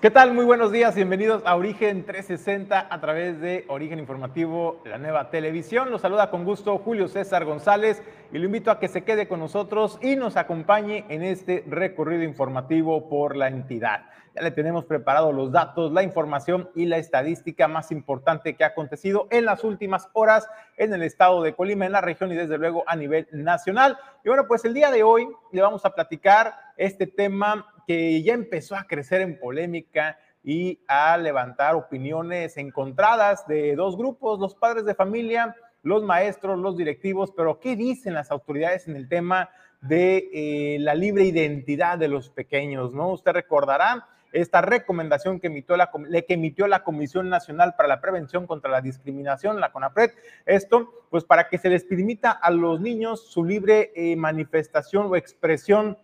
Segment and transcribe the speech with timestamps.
[0.00, 0.32] ¿Qué tal?
[0.32, 5.90] Muy buenos días, bienvenidos a Origen 360 a través de Origen Informativo, la nueva televisión.
[5.90, 8.02] Los saluda con gusto Julio César González
[8.32, 12.22] y lo invito a que se quede con nosotros y nos acompañe en este recorrido
[12.22, 14.06] informativo por la entidad.
[14.34, 18.68] Ya le tenemos preparados los datos, la información y la estadística más importante que ha
[18.68, 20.48] acontecido en las últimas horas
[20.78, 23.98] en el estado de Colima, en la región y desde luego a nivel nacional.
[24.24, 28.34] Y bueno, pues el día de hoy le vamos a platicar este tema que ya
[28.34, 34.84] empezó a crecer en polémica y a levantar opiniones encontradas de dos grupos, los padres
[34.84, 40.28] de familia, los maestros, los directivos, pero ¿qué dicen las autoridades en el tema de
[40.32, 42.94] eh, la libre identidad de los pequeños?
[42.94, 43.10] ¿no?
[43.10, 48.46] Usted recordará esta recomendación que emitió, la, que emitió la Comisión Nacional para la Prevención
[48.46, 50.12] contra la Discriminación, la CONAPRED.
[50.46, 55.16] Esto, pues para que se les permita a los niños su libre eh, manifestación o
[55.16, 55.98] expresión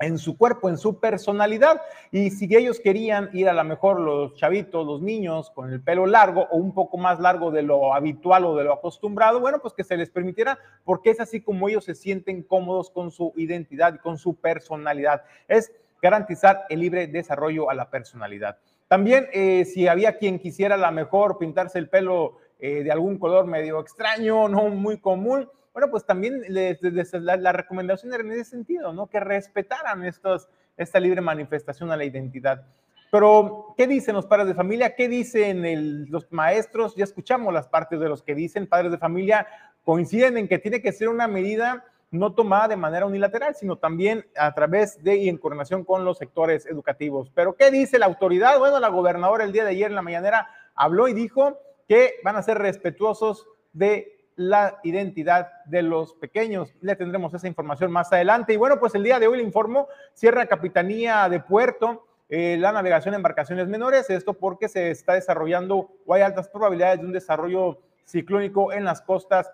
[0.00, 1.80] en su cuerpo, en su personalidad.
[2.10, 6.06] Y si ellos querían ir a lo mejor los chavitos, los niños con el pelo
[6.06, 9.74] largo o un poco más largo de lo habitual o de lo acostumbrado, bueno, pues
[9.74, 13.94] que se les permitiera porque es así como ellos se sienten cómodos con su identidad
[13.94, 15.22] y con su personalidad.
[15.46, 15.70] Es
[16.02, 18.56] garantizar el libre desarrollo a la personalidad.
[18.88, 23.18] También eh, si había quien quisiera a lo mejor pintarse el pelo eh, de algún
[23.18, 28.92] color medio extraño, no muy común, bueno, pues también la, recomendación era en ese sentido,
[28.92, 29.08] ¿no?
[29.08, 32.66] Que respetaran estos, esta libre manifestación a la identidad.
[33.12, 34.94] Pero, ¿qué dicen los padres de familia?
[34.94, 36.94] ¿Qué dicen los maestros?
[36.96, 39.46] Ya escuchamos las partes de los que dicen padres de familia,
[39.84, 44.26] coinciden en que tiene que ser una medida no tomada de manera unilateral, sino también
[44.36, 47.30] a través de y en coordinación con los sectores educativos.
[47.34, 48.58] Pero, ¿qué dice la autoridad?
[48.58, 52.36] Bueno, la gobernadora el día de ayer en la mañanera habló y dijo que van
[52.36, 56.74] a ser respetuosos de la identidad de los pequeños.
[56.80, 58.52] Le tendremos esa información más adelante.
[58.52, 62.70] Y bueno, pues el día de hoy le informo, cierra Capitanía de Puerto eh, la
[62.70, 67.12] navegación en embarcaciones menores, esto porque se está desarrollando o hay altas probabilidades de un
[67.12, 69.50] desarrollo ciclónico en las costas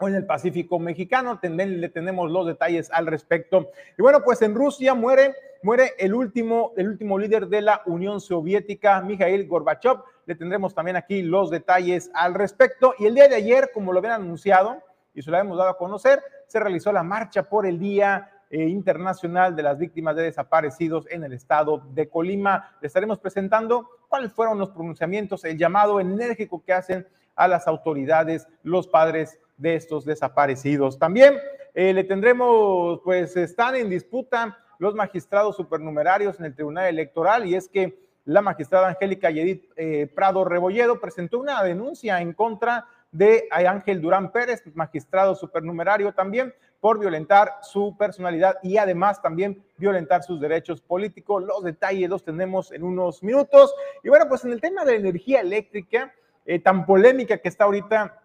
[0.00, 1.38] o en el Pacífico mexicano.
[1.38, 3.68] También le tenemos los detalles al respecto.
[3.98, 8.18] Y bueno, pues en Rusia muere, muere el último, el último líder de la Unión
[8.22, 12.94] Soviética, Mikhail Gorbachev le tendremos también aquí los detalles al respecto.
[12.98, 14.82] Y el día de ayer, como lo habían anunciado
[15.14, 18.64] y se lo hemos dado a conocer, se realizó la marcha por el Día eh,
[18.64, 22.76] Internacional de las Víctimas de Desaparecidos en el estado de Colima.
[22.80, 27.06] Le estaremos presentando cuáles fueron los pronunciamientos, el llamado enérgico que hacen
[27.36, 30.98] a las autoridades, los padres de estos desaparecidos.
[30.98, 31.38] También
[31.74, 37.54] eh, le tendremos, pues están en disputa los magistrados supernumerarios en el Tribunal Electoral y
[37.54, 43.48] es que la magistrada Angélica Yedid eh, Prado Rebolledo presentó una denuncia en contra de
[43.50, 50.40] Ángel Durán Pérez, magistrado supernumerario también, por violentar su personalidad y además también violentar sus
[50.40, 51.44] derechos políticos.
[51.44, 53.72] Los detalles los tenemos en unos minutos.
[54.02, 56.12] Y bueno, pues en el tema de energía eléctrica,
[56.44, 58.20] eh, tan polémica que está ahorita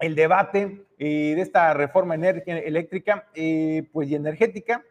[0.00, 3.28] el debate eh, de esta reforma eléctrica
[3.92, 4.84] pues, y energética,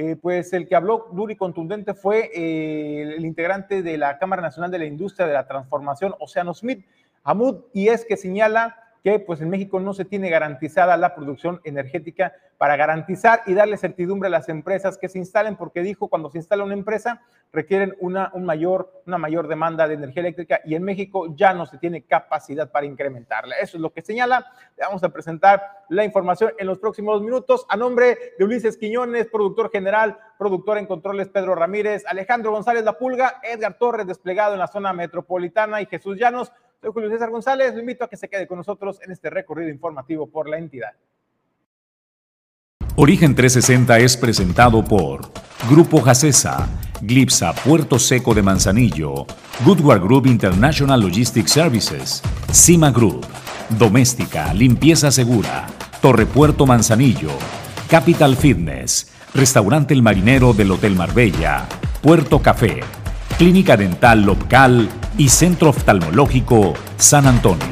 [0.00, 4.40] eh, pues el que habló duro y contundente fue eh, el integrante de la Cámara
[4.40, 6.86] Nacional de la Industria de la Transformación, Oceano Smith,
[7.24, 11.60] Hamud, y es que señala que pues en México no se tiene garantizada la producción
[11.64, 16.30] energética para garantizar y darle certidumbre a las empresas que se instalen, porque dijo cuando
[16.30, 17.22] se instala una empresa
[17.52, 21.66] requieren una, un mayor, una mayor demanda de energía eléctrica y en México ya no
[21.66, 23.56] se tiene capacidad para incrementarla.
[23.56, 24.46] Eso es lo que señala.
[24.76, 29.28] Le vamos a presentar la información en los próximos minutos a nombre de Ulises Quiñones,
[29.28, 34.58] productor general, productor en controles Pedro Ramírez, Alejandro González La Pulga, Edgar Torres desplegado en
[34.58, 36.52] la zona metropolitana y Jesús Llanos.
[36.80, 39.68] Soy Julio César González, lo invito a que se quede con nosotros en este recorrido
[39.70, 40.92] informativo por la entidad.
[42.94, 45.22] Origen 360 es presentado por
[45.68, 46.68] Grupo Jacesa,
[47.00, 49.26] Glipsa Puerto Seco de Manzanillo,
[49.64, 52.22] Goodward Group International Logistics Services,
[52.52, 53.26] Cima Group,
[53.70, 55.66] Doméstica, Limpieza Segura,
[56.00, 57.30] Torre Puerto Manzanillo,
[57.88, 61.68] Capital Fitness, Restaurante El Marinero del Hotel Marbella,
[62.02, 62.80] Puerto Café,
[63.38, 67.68] Clínica Dental Local y Centro Oftalmológico San Antonio.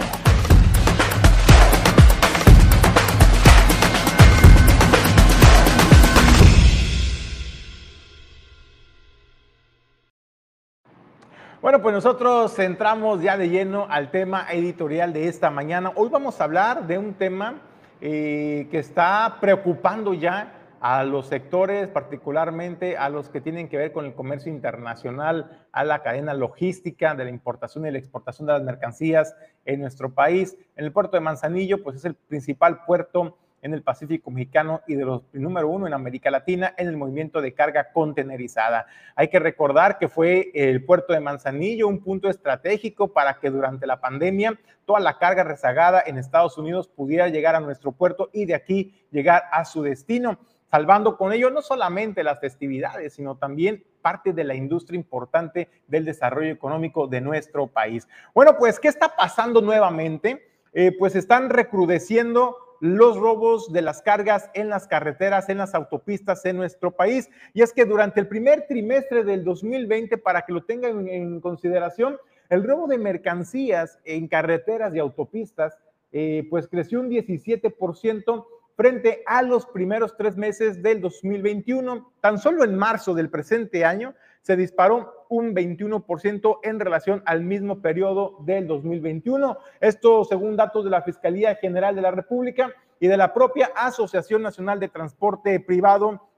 [11.61, 15.91] Bueno, pues nosotros entramos ya de lleno al tema editorial de esta mañana.
[15.97, 17.55] Hoy vamos a hablar de un tema
[18.01, 20.56] eh, que está preocupando ya
[20.89, 25.83] a los sectores, particularmente a los que tienen que ver con el comercio internacional, a
[25.83, 29.35] la cadena logística de la importación y la exportación de las mercancías
[29.65, 30.57] en nuestro país.
[30.77, 34.95] En el puerto de Manzanillo, pues es el principal puerto en el Pacífico mexicano y
[34.95, 38.87] de los número uno en América Latina en el movimiento de carga contenerizada.
[39.17, 43.89] Hay que recordar que fue el puerto de Manzanillo un punto estratégico para que durante
[43.89, 48.45] la pandemia toda la carga rezagada en Estados Unidos pudiera llegar a nuestro puerto y
[48.45, 50.39] de aquí llegar a su destino,
[50.71, 56.05] salvando con ello no solamente las festividades, sino también parte de la industria importante del
[56.05, 58.07] desarrollo económico de nuestro país.
[58.35, 60.49] Bueno, pues, ¿qué está pasando nuevamente?
[60.73, 66.45] Eh, pues están recrudeciendo los robos de las cargas en las carreteras, en las autopistas
[66.45, 67.31] en nuestro país.
[67.55, 72.19] Y es que durante el primer trimestre del 2020, para que lo tengan en consideración,
[72.49, 75.79] el robo de mercancías en carreteras y autopistas,
[76.13, 82.13] eh, pues creció un 17% frente a los primeros tres meses del 2021.
[82.21, 87.81] Tan solo en marzo del presente año se disparó un 21% en relación al mismo
[87.81, 89.59] periodo del 2021.
[89.81, 92.71] Esto según datos de la Fiscalía General de la República
[93.01, 96.29] y de la propia Asociación Nacional de Transporte Privado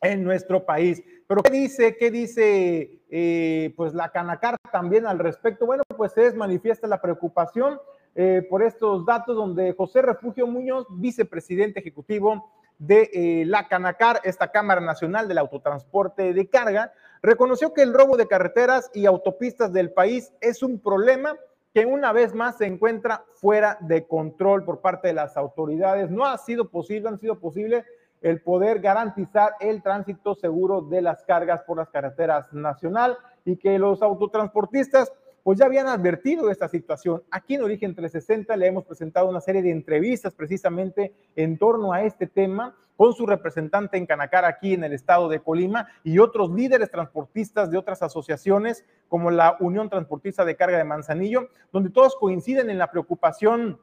[0.00, 1.02] en nuestro país.
[1.26, 5.66] Pero ¿qué dice, qué dice eh, pues la Canacar también al respecto?
[5.66, 7.78] Bueno, pues es manifiesta la preocupación
[8.14, 14.48] eh, por estos datos donde José Refugio Muñoz, vicepresidente ejecutivo de eh, la Canacar, esta
[14.48, 19.92] Cámara Nacional del Autotransporte de Carga, reconoció que el robo de carreteras y autopistas del
[19.92, 21.36] país es un problema
[21.72, 26.08] que una vez más se encuentra fuera de control por parte de las autoridades.
[26.10, 27.84] No ha sido posible, han sido posible
[28.20, 33.78] el poder garantizar el tránsito seguro de las cargas por las carreteras nacional y que
[33.78, 35.12] los autotransportistas
[35.44, 37.22] pues ya habían advertido de esta situación.
[37.30, 42.02] Aquí en Origen 360 le hemos presentado una serie de entrevistas precisamente en torno a
[42.02, 46.50] este tema con su representante en Canacar aquí en el estado de Colima y otros
[46.50, 52.16] líderes transportistas de otras asociaciones como la Unión Transportista de Carga de Manzanillo, donde todos
[52.16, 53.78] coinciden en la preocupación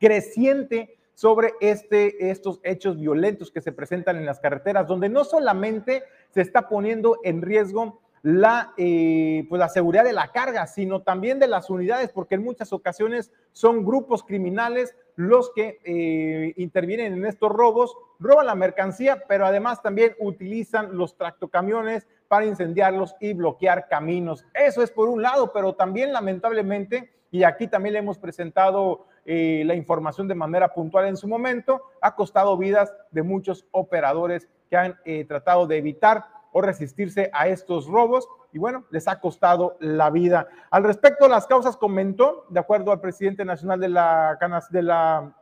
[0.00, 6.02] creciente sobre este, estos hechos violentos que se presentan en las carreteras, donde no solamente
[6.30, 11.38] se está poniendo en riesgo la, eh, pues la seguridad de la carga, sino también
[11.38, 17.26] de las unidades, porque en muchas ocasiones son grupos criminales los que eh, intervienen en
[17.26, 23.88] estos robos, roban la mercancía, pero además también utilizan los tractocamiones para incendiarlos y bloquear
[23.88, 24.44] caminos.
[24.54, 29.62] Eso es por un lado, pero también lamentablemente, y aquí también le hemos presentado eh,
[29.66, 34.76] la información de manera puntual en su momento, ha costado vidas de muchos operadores que
[34.76, 40.10] han tratado de evitar o resistirse a estos robos y bueno, les ha costado la
[40.10, 40.48] vida.
[40.70, 45.36] Al respecto, las causas comentó, de acuerdo al presidente nacional de la, Canas, de la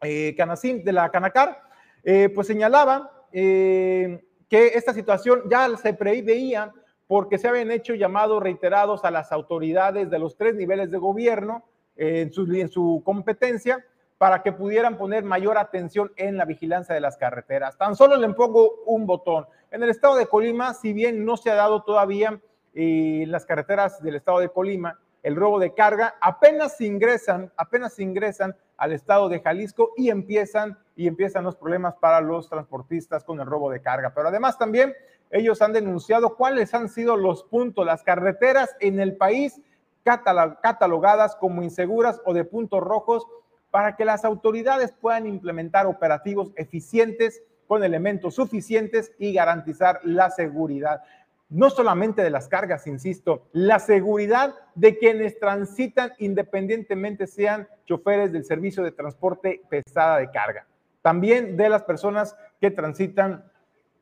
[0.00, 1.62] eh, Canacín, de la Canacar,
[2.04, 6.72] eh, pues señalaba eh, que esta situación ya se preveía
[7.08, 11.64] porque se habían hecho llamados reiterados a las autoridades de los tres niveles de gobierno
[11.96, 13.84] en su, en su competencia
[14.18, 17.76] para que pudieran poner mayor atención en la vigilancia de las carreteras.
[17.76, 19.46] Tan solo le pongo un botón.
[19.70, 22.40] En el estado de Colima, si bien no se ha dado todavía
[22.74, 27.98] eh, en las carreteras del estado de Colima el robo de carga, apenas ingresan, apenas
[27.98, 33.40] ingresan al estado de Jalisco y empiezan y empiezan los problemas para los transportistas con
[33.40, 34.12] el robo de carga.
[34.14, 34.94] Pero además también
[35.30, 39.60] ellos han denunciado cuáles han sido los puntos, las carreteras en el país
[40.04, 43.26] catalogadas como inseguras o de puntos rojos
[43.70, 51.02] para que las autoridades puedan implementar operativos eficientes con elementos suficientes y garantizar la seguridad,
[51.48, 58.44] no solamente de las cargas, insisto, la seguridad de quienes transitan independientemente sean choferes del
[58.44, 60.66] servicio de transporte pesada de carga,
[61.02, 63.44] también de las personas que transitan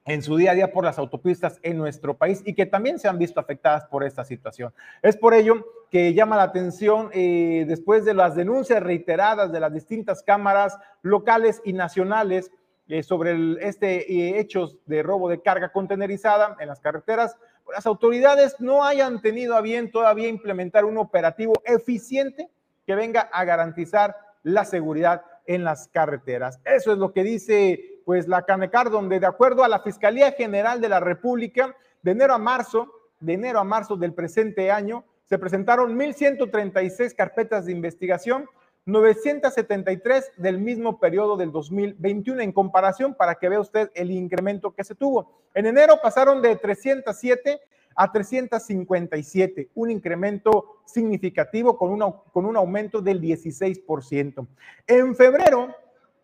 [0.06, 3.08] en su día a día por las autopistas en nuestro país y que también se
[3.08, 4.72] han visto afectadas por esta situación.
[5.02, 9.72] Es por ello que llama la atención eh, después de las denuncias reiteradas de las
[9.72, 12.50] distintas cámaras locales y nacionales
[12.88, 17.36] eh, sobre este eh, hechos de robo de carga contenerizada en las carreteras,
[17.72, 22.50] las autoridades no hayan tenido a bien todavía implementar un operativo eficiente
[22.86, 26.60] que venga a garantizar la seguridad en las carreteras.
[26.64, 30.80] Eso es lo que dice pues la Canecar, donde de acuerdo a la Fiscalía General
[30.80, 35.38] de la República, de enero a marzo, de enero a marzo del presente año, se
[35.38, 38.46] presentaron 1.136 carpetas de investigación
[38.86, 44.84] 973 del mismo periodo del 2021 en comparación para que vea usted el incremento que
[44.84, 45.32] se tuvo.
[45.54, 47.60] En enero pasaron de 307
[47.96, 51.98] a 357, un incremento significativo con,
[52.32, 54.46] con un aumento del 16%.
[54.86, 55.74] En febrero,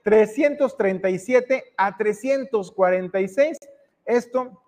[0.02, 3.58] 337 a 346,
[4.04, 4.62] esto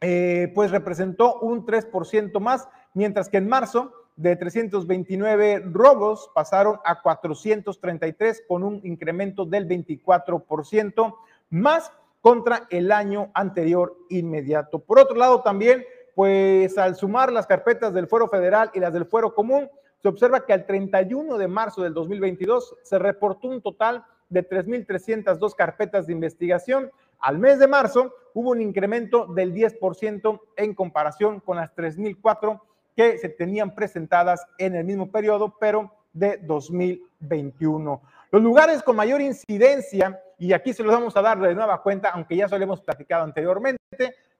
[0.00, 7.00] eh, pues representó un 3% más, mientras que en marzo de 329 robos pasaron a
[7.00, 11.14] 433 con un incremento del 24%
[11.50, 14.78] más contra el año anterior inmediato.
[14.78, 15.84] Por otro lado, también,
[16.14, 19.70] pues al sumar las carpetas del Fuero Federal y las del Fuero Común,
[20.02, 25.54] se observa que al 31 de marzo del 2022 se reportó un total de 3.302
[25.54, 26.90] carpetas de investigación.
[27.18, 32.60] Al mes de marzo hubo un incremento del 10% en comparación con las 3.004
[32.96, 38.02] que se tenían presentadas en el mismo periodo, pero de 2021.
[38.30, 42.10] Los lugares con mayor incidencia, y aquí se los vamos a dar de nueva cuenta,
[42.10, 43.78] aunque ya se lo hemos platicado anteriormente,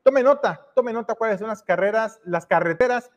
[0.02, 3.10] tome nota, tome nota cuáles son las carreras, las carreteras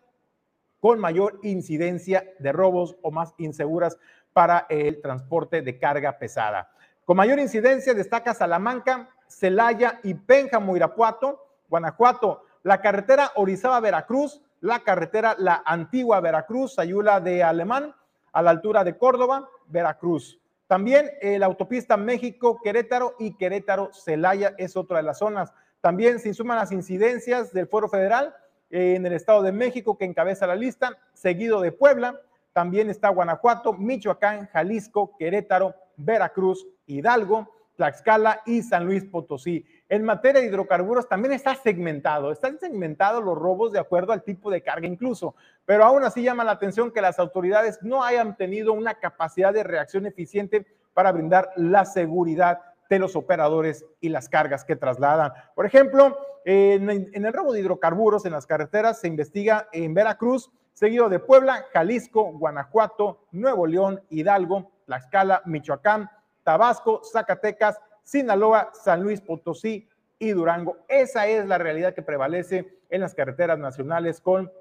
[0.80, 3.98] con mayor incidencia de robos o más inseguras
[4.34, 6.70] para el transporte de carga pesada.
[7.06, 15.36] Con mayor incidencia destaca Salamanca, Celaya y Pénjamo, Irapuato, Guanajuato, la carretera Orizaba-Veracruz, la carretera
[15.38, 17.94] La Antigua Veracruz, Sayula de Alemán,
[18.32, 20.40] a la altura de Córdoba, Veracruz.
[20.68, 25.54] También la autopista México-Querétaro y Querétaro-Celaya es otra de las zonas.
[25.82, 28.34] También se suman las incidencias del Foro Federal
[28.70, 32.22] en el Estado de México que encabeza la lista, seguido de Puebla.
[32.53, 39.65] También está Guanajuato, Michoacán, Jalisco, Querétaro, Veracruz, Hidalgo, Tlaxcala y San Luis Potosí.
[39.89, 44.51] En materia de hidrocarburos también está segmentado, están segmentados los robos de acuerdo al tipo
[44.51, 48.74] de carga incluso, pero aún así llama la atención que las autoridades no hayan tenido
[48.74, 54.63] una capacidad de reacción eficiente para brindar la seguridad de los operadores y las cargas
[54.63, 55.31] que trasladan.
[55.55, 61.10] Por ejemplo, en, el robo de hidrocarburos en las carreteras se investiga en Veracruz, seguido
[61.10, 66.10] de Puebla, Jalisco, Guanajuato, Nuevo León, Hidalgo, Tlaxcala, Michoacán,
[66.44, 69.88] Tabasco, Zacatecas, Sinaloa, San Luis Potosí
[70.20, 70.77] y Durango.
[70.88, 74.51] Esa es la realidad que prevalece en las carreteras nacionales con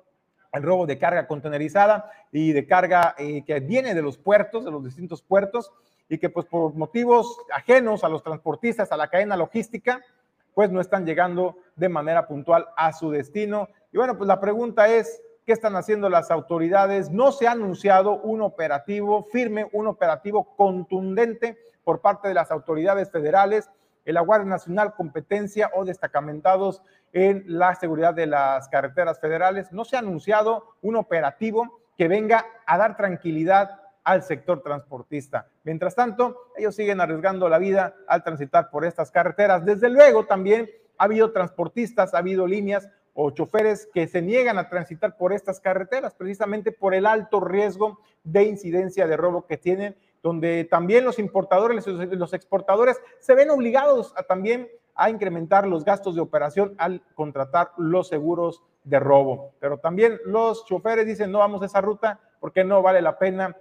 [0.52, 4.70] el robo de carga contenerizada y de carga eh, que viene de los puertos, de
[4.70, 5.72] los distintos puertos,
[6.08, 10.02] y que pues por motivos ajenos a los transportistas, a la cadena logística,
[10.54, 13.68] pues no están llegando de manera puntual a su destino.
[13.92, 17.10] Y bueno, pues la pregunta es, ¿qué están haciendo las autoridades?
[17.10, 23.10] No se ha anunciado un operativo firme, un operativo contundente por parte de las autoridades
[23.10, 23.70] federales,
[24.04, 26.82] la Guardia Nacional, competencia o destacamentados
[27.12, 29.72] en la seguridad de las carreteras federales.
[29.72, 35.46] No se ha anunciado un operativo que venga a dar tranquilidad al sector transportista.
[35.62, 39.64] Mientras tanto, ellos siguen arriesgando la vida al transitar por estas carreteras.
[39.64, 40.68] Desde luego, también
[40.98, 45.60] ha habido transportistas, ha habido líneas o choferes que se niegan a transitar por estas
[45.60, 51.18] carreteras precisamente por el alto riesgo de incidencia de robo que tienen donde también los
[51.18, 57.02] importadores, los exportadores se ven obligados a también a incrementar los gastos de operación al
[57.14, 59.52] contratar los seguros de robo.
[59.58, 63.56] Pero también los choferes dicen, no vamos a esa ruta porque no vale la pena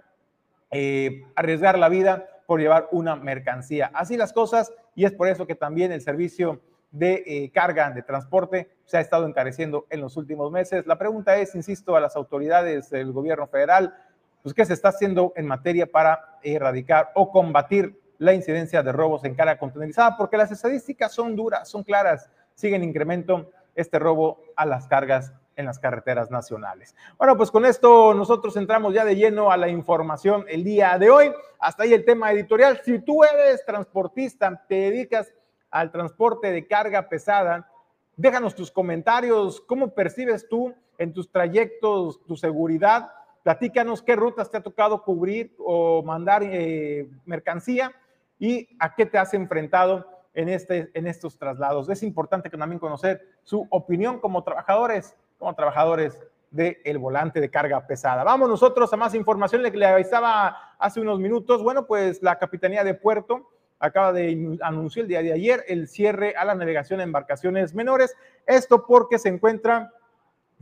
[0.70, 3.90] eh, arriesgar la vida por llevar una mercancía.
[3.94, 6.60] Así las cosas y es por eso que también el servicio
[6.92, 10.86] de eh, carga, de transporte, se ha estado encareciendo en los últimos meses.
[10.86, 13.94] La pregunta es, insisto, a las autoridades del gobierno federal,
[14.42, 19.24] pues, ¿qué se está haciendo en materia para erradicar o combatir la incidencia de robos
[19.24, 20.16] en carga contenerizada?
[20.16, 25.66] Porque las estadísticas son duras, son claras, siguen incremento este robo a las cargas en
[25.66, 26.94] las carreteras nacionales.
[27.18, 31.10] Bueno, pues con esto nosotros entramos ya de lleno a la información el día de
[31.10, 31.32] hoy.
[31.58, 32.80] Hasta ahí el tema editorial.
[32.84, 35.32] Si tú eres transportista, te dedicas
[35.72, 37.68] al transporte de carga pesada,
[38.16, 43.10] déjanos tus comentarios, cómo percibes tú en tus trayectos tu seguridad
[43.42, 47.92] Platícanos qué rutas te ha tocado cubrir o mandar eh, mercancía
[48.38, 51.88] y a qué te has enfrentado en, este, en estos traslados.
[51.88, 56.18] Es importante que también conocer su opinión como trabajadores, como trabajadores
[56.52, 58.22] del volante de carga pesada.
[58.22, 59.62] Vamos nosotros a más información.
[59.62, 61.64] Le, le avisaba hace unos minutos.
[61.64, 63.48] Bueno, pues la Capitanía de Puerto
[63.82, 68.16] acaba de anunciar el día de ayer el cierre a la navegación de embarcaciones menores.
[68.46, 69.92] Esto porque se encuentra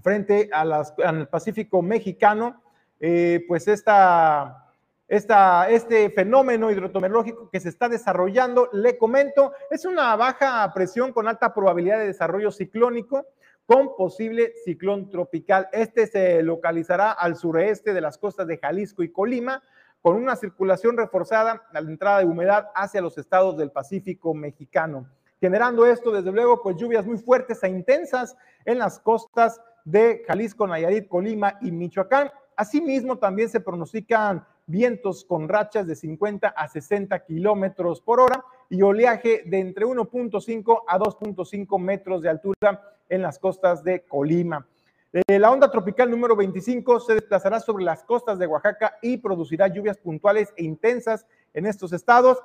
[0.02, 2.62] frente a las, al Pacífico mexicano
[2.98, 4.72] eh, pues esta,
[5.08, 11.28] esta, este fenómeno hidrotomerológico que se está desarrollando, le comento, es una baja presión con
[11.28, 13.26] alta probabilidad de desarrollo ciclónico
[13.64, 15.68] con posible ciclón tropical.
[15.72, 19.62] Este se localizará al sureste de las costas de Jalisco y Colima,
[20.02, 25.07] con una circulación reforzada a la entrada de humedad hacia los estados del Pacífico mexicano
[25.40, 30.66] generando esto, desde luego, pues lluvias muy fuertes e intensas en las costas de Jalisco,
[30.66, 32.30] Nayarit, Colima y Michoacán.
[32.54, 38.83] Asimismo, también se pronostican vientos con rachas de 50 a 60 kilómetros por hora y
[38.83, 44.66] oleaje de entre 1.5 a 2.5 metros de altura en las costas de Colima.
[45.12, 49.66] Eh, la onda tropical número 25 se desplazará sobre las costas de Oaxaca y producirá
[49.66, 52.38] lluvias puntuales e intensas en estos estados,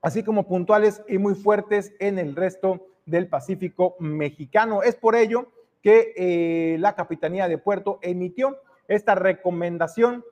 [0.00, 4.82] así como puntuales y muy fuertes en el resto del Pacífico mexicano.
[4.82, 8.56] Es por ello que eh, la Capitanía de Puerto emitió
[8.88, 10.24] esta recomendación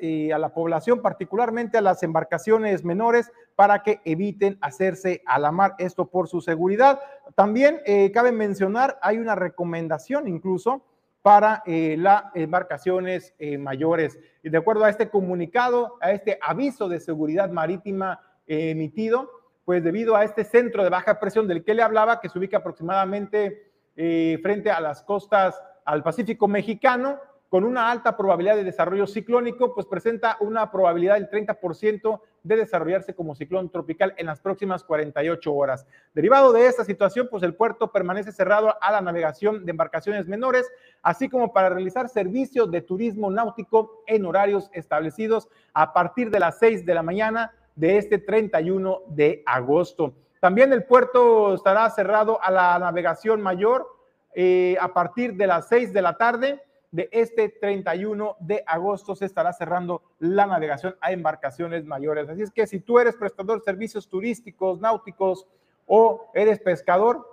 [0.00, 5.52] eh, a la población, particularmente a las embarcaciones menores, para que eviten hacerse a la
[5.52, 6.98] mar, esto por su seguridad.
[7.36, 10.82] También eh, cabe mencionar, hay una recomendación incluso
[11.20, 14.18] para eh, las embarcaciones mayores.
[14.42, 19.30] De acuerdo a este comunicado, a este aviso de seguridad marítima emitido,
[19.64, 22.58] pues debido a este centro de baja presión del que le hablaba, que se ubica
[22.58, 27.18] aproximadamente frente a las costas al Pacífico mexicano,
[27.54, 33.14] con una alta probabilidad de desarrollo ciclónico, pues presenta una probabilidad del 30% de desarrollarse
[33.14, 35.86] como ciclón tropical en las próximas 48 horas.
[36.14, 40.68] Derivado de esta situación, pues el puerto permanece cerrado a la navegación de embarcaciones menores,
[41.00, 46.58] así como para realizar servicios de turismo náutico en horarios establecidos a partir de las
[46.58, 50.12] 6 de la mañana de este 31 de agosto.
[50.40, 53.86] También el puerto estará cerrado a la navegación mayor
[54.34, 56.60] eh, a partir de las 6 de la tarde
[56.94, 62.28] de este 31 de agosto se estará cerrando la navegación a embarcaciones mayores.
[62.28, 65.48] Así es que si tú eres prestador de servicios turísticos, náuticos
[65.86, 67.28] o eres pescador,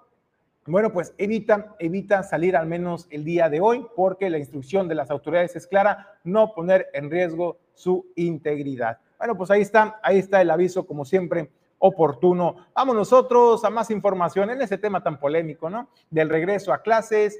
[0.66, 4.96] bueno, pues evita, evita salir al menos el día de hoy porque la instrucción de
[4.96, 8.98] las autoridades es clara, no poner en riesgo su integridad.
[9.20, 12.56] Bueno, pues ahí está, ahí está el aviso como siempre oportuno.
[12.74, 15.90] Vamos nosotros a más información en ese tema tan polémico, ¿no?
[16.10, 17.40] Del regreso a clases,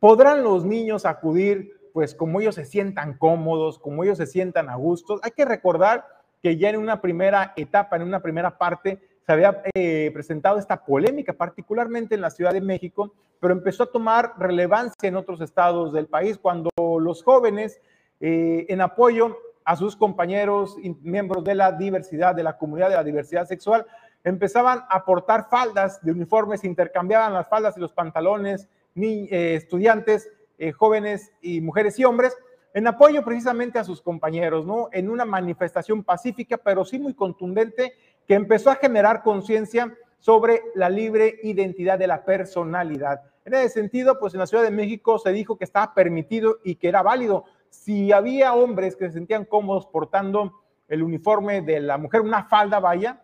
[0.00, 4.76] podrán los niños acudir, pues como ellos se sientan cómodos, como ellos se sientan a
[4.76, 5.20] gusto.
[5.22, 6.04] Hay que recordar
[6.42, 10.84] que ya en una primera etapa, en una primera parte, se había eh, presentado esta
[10.84, 15.92] polémica, particularmente en la Ciudad de México, pero empezó a tomar relevancia en otros estados
[15.92, 17.80] del país cuando los jóvenes,
[18.20, 22.96] eh, en apoyo a sus compañeros y miembros de la diversidad, de la comunidad de
[22.96, 23.86] la diversidad sexual,
[24.24, 30.30] empezaban a portar faldas de uniformes, intercambiaban las faldas y los pantalones ni, eh, estudiantes,
[30.58, 32.36] eh, jóvenes y mujeres y hombres,
[32.74, 34.88] en apoyo precisamente a sus compañeros, ¿no?
[34.92, 37.94] En una manifestación pacífica, pero sí muy contundente,
[38.26, 43.22] que empezó a generar conciencia sobre la libre identidad de la personalidad.
[43.44, 46.76] En ese sentido, pues en la Ciudad de México se dijo que estaba permitido y
[46.76, 47.44] que era válido.
[47.70, 52.78] Si había hombres que se sentían cómodos portando el uniforme de la mujer, una falda,
[52.80, 53.22] vaya,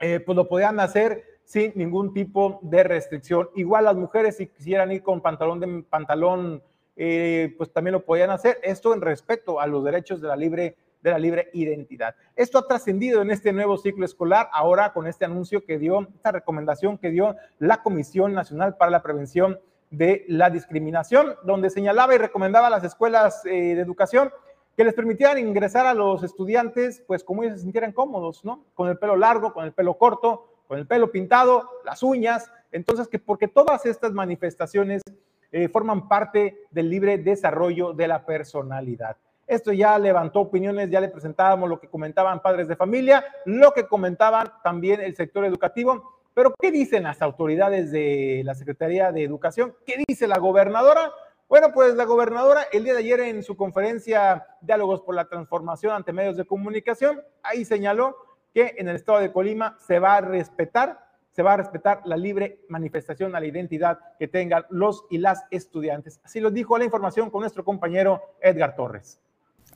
[0.00, 3.50] eh, pues lo podían hacer sin ningún tipo de restricción.
[3.56, 6.62] Igual las mujeres si quisieran ir con pantalón de pantalón,
[6.94, 8.60] eh, pues también lo podían hacer.
[8.62, 12.14] Esto en respecto a los derechos de la libre de la libre identidad.
[12.36, 16.30] Esto ha trascendido en este nuevo ciclo escolar, ahora con este anuncio que dio, esta
[16.30, 19.58] recomendación que dio la Comisión Nacional para la Prevención
[19.90, 24.30] de la Discriminación, donde señalaba y recomendaba a las escuelas eh, de educación
[24.76, 28.66] que les permitieran ingresar a los estudiantes, pues como ellos se sintieran cómodos, ¿no?
[28.74, 33.08] Con el pelo largo, con el pelo corto, con el pelo pintado, las uñas, entonces
[33.08, 35.02] que porque todas estas manifestaciones
[35.50, 39.16] eh, forman parte del libre desarrollo de la personalidad.
[39.48, 43.88] Esto ya levantó opiniones, ya le presentábamos lo que comentaban padres de familia, lo que
[43.88, 49.74] comentaban también el sector educativo, pero ¿qué dicen las autoridades de la Secretaría de Educación?
[49.84, 51.10] ¿Qué dice la gobernadora?
[51.48, 55.94] Bueno, pues la gobernadora el día de ayer en su conferencia Diálogos por la Transformación
[55.94, 58.14] ante Medios de Comunicación, ahí señaló
[58.52, 62.16] que en el estado de Colima se va a respetar, se va a respetar la
[62.16, 66.20] libre manifestación a la identidad que tengan los y las estudiantes.
[66.24, 69.20] Así lo dijo la información con nuestro compañero Edgar Torres.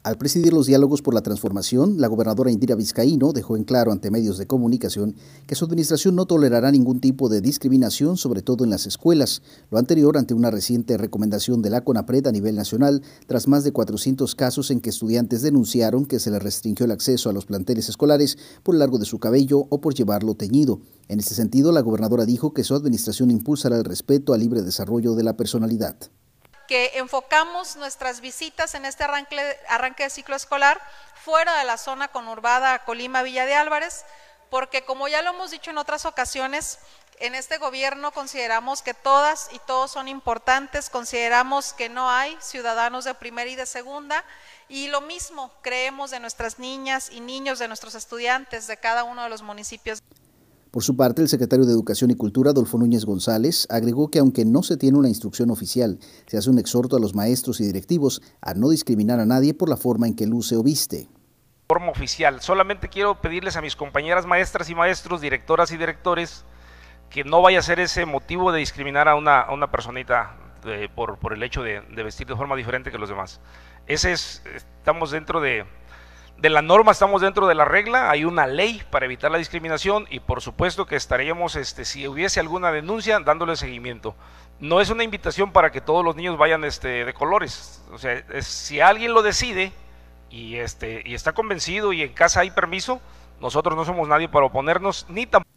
[0.05, 4.11] Al presidir los diálogos por la transformación, la gobernadora Indira Vizcaíno dejó en claro ante
[4.11, 5.14] medios de comunicación
[5.47, 9.40] que su administración no tolerará ningún tipo de discriminación, sobre todo en las escuelas.
[9.71, 13.73] Lo anterior ante una reciente recomendación de la CONAPRED a nivel nacional, tras más de
[13.73, 17.88] 400 casos en que estudiantes denunciaron que se les restringió el acceso a los planteles
[17.88, 20.83] escolares por largo de su cabello o por llevarlo teñido.
[21.09, 25.14] En este sentido, la gobernadora dijo que su administración impulsará el respeto al libre desarrollo
[25.14, 25.97] de la personalidad
[26.66, 30.81] que enfocamos nuestras visitas en este arranque, de ciclo escolar
[31.22, 34.05] fuera de la zona conurbada Colima-Villa de Álvarez,
[34.50, 36.79] porque como ya lo hemos dicho en otras ocasiones,
[37.20, 43.05] en este gobierno consideramos que todas y todos son importantes, consideramos que no hay ciudadanos
[43.05, 44.24] de primera y de segunda,
[44.68, 49.22] y lo mismo creemos de nuestras niñas y niños, de nuestros estudiantes de cada uno
[49.22, 50.03] de los municipios.
[50.75, 54.45] Por su parte, el secretario de Educación y Cultura, Adolfo Núñez González, agregó que aunque
[54.45, 58.21] no se tiene una instrucción oficial, se hace un exhorto a los maestros y directivos
[58.41, 61.09] a no discriminar a nadie por la forma en que luce o viste.
[61.69, 62.41] Forma oficial.
[62.41, 66.45] Solamente quiero pedirles a mis compañeras maestras y maestros, directoras y directores,
[67.09, 71.19] que no vaya a ser ese motivo de discriminar a una, una personita eh, por,
[71.19, 73.41] por, el hecho de, de vestir de forma diferente que los demás.
[73.87, 75.67] Ese es, estamos dentro de,
[76.38, 80.07] de la norma, estamos dentro de la regla, hay una ley para evitar la discriminación
[80.11, 84.14] y por supuesto que estaríamos, este, si hubiese alguna denuncia, dándole seguimiento.
[84.61, 87.83] No es una invitación para que todos los niños vayan este, de colores.
[87.92, 89.73] O sea, si alguien lo decide
[90.31, 93.01] y, este, y está convencido y en casa hay permiso,
[93.40, 95.54] nosotros no somos nadie para oponernos, ni tampoco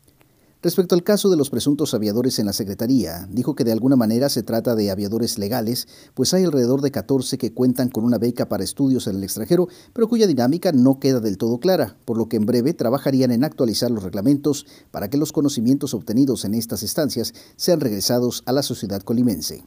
[0.68, 4.28] Respecto al caso de los presuntos aviadores en la Secretaría, dijo que de alguna manera
[4.28, 8.50] se trata de aviadores legales, pues hay alrededor de 14 que cuentan con una beca
[8.50, 12.28] para estudios en el extranjero, pero cuya dinámica no queda del todo clara, por lo
[12.28, 16.84] que en breve trabajarían en actualizar los reglamentos para que los conocimientos obtenidos en estas
[16.84, 19.64] estancias sean regresados a la sociedad colimense.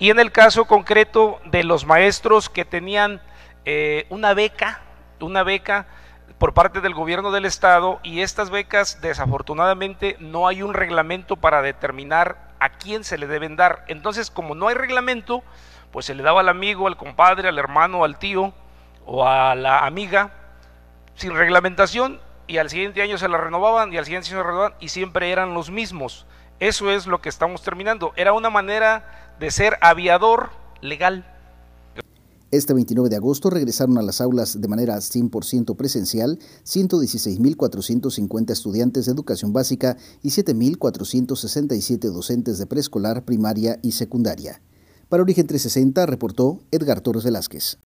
[0.00, 3.20] Y en el caso concreto de los maestros que tenían
[3.64, 4.82] eh, una beca,
[5.20, 5.86] una beca
[6.38, 11.62] por parte del gobierno del estado y estas becas desafortunadamente no hay un reglamento para
[11.62, 13.84] determinar a quién se le deben dar.
[13.88, 15.42] Entonces, como no hay reglamento,
[15.92, 18.52] pues se le daba al amigo, al compadre, al hermano, al tío
[19.06, 20.30] o a la amiga
[21.14, 24.48] sin reglamentación y al siguiente año se la renovaban y al siguiente año se la
[24.48, 26.26] renovaban y siempre eran los mismos.
[26.60, 28.12] Eso es lo que estamos terminando.
[28.16, 31.24] Era una manera de ser aviador legal.
[32.52, 39.12] Este 29 de agosto regresaron a las aulas de manera 100% presencial 116.450 estudiantes de
[39.12, 44.62] educación básica y 7.467 docentes de preescolar, primaria y secundaria.
[45.08, 47.78] Para Origen 360 reportó Edgar Torres Velázquez.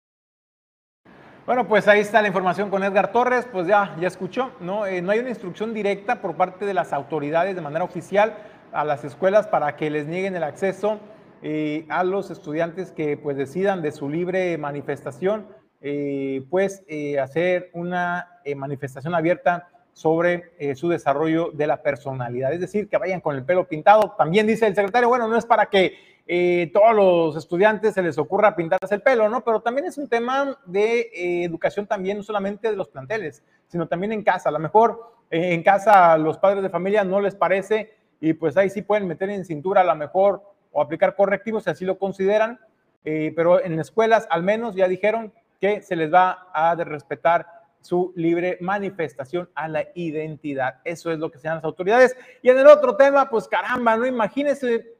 [1.45, 4.85] Bueno, pues ahí está la información con Edgar Torres, pues ya, ya escuchó, ¿no?
[4.85, 8.37] Eh, no hay una instrucción directa por parte de las autoridades de manera oficial
[8.73, 10.99] a las escuelas para que les nieguen el acceso
[11.41, 15.47] eh, a los estudiantes que pues decidan de su libre manifestación,
[15.81, 22.87] eh, pues eh, hacer una manifestación abierta sobre su desarrollo de la personalidad, es decir,
[22.87, 24.15] que vayan con el pelo pintado.
[24.17, 28.55] También dice el secretario, bueno, no es para que todos los estudiantes se les ocurra
[28.55, 29.43] pintarse el pelo, ¿no?
[29.43, 34.13] Pero también es un tema de educación también, no solamente de los planteles, sino también
[34.13, 34.49] en casa.
[34.49, 38.69] A lo mejor en casa los padres de familia no les parece y pues ahí
[38.69, 42.59] sí pueden meter en cintura a lo mejor o aplicar correctivos si así lo consideran,
[43.05, 47.45] eh, pero en escuelas al menos ya dijeron que se les va a respetar
[47.81, 50.79] su libre manifestación a la identidad.
[50.83, 52.15] Eso es lo que sean las autoridades.
[52.41, 54.95] Y en el otro tema, pues caramba, no imagínese,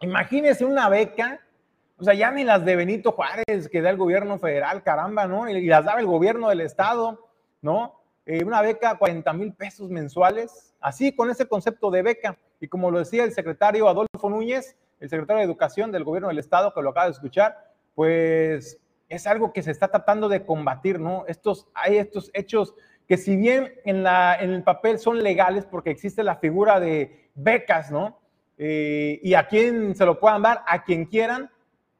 [0.00, 1.40] imagínese una beca,
[1.98, 5.48] o sea, ya ni las de Benito Juárez que da el gobierno federal, caramba, ¿no?
[5.48, 7.28] Y, las daba el gobierno del estado,
[7.60, 8.00] ¿no?
[8.26, 12.38] Eh, una beca, 40 mil pesos mensuales, así con ese concepto de beca.
[12.60, 16.38] Y como lo decía el secretario Adolfo Núñez, el secretario de Educación del Gobierno del
[16.38, 17.58] Estado, que lo acaba de escuchar,
[17.96, 21.24] pues es algo que se está tratando de combatir, ¿no?
[21.26, 22.74] Estos, hay estos hechos
[23.08, 27.30] que si bien en, la, en el papel son legales porque existe la figura de
[27.34, 28.20] becas, ¿no?
[28.56, 31.50] Eh, y a quien se lo puedan dar, a quien quieran,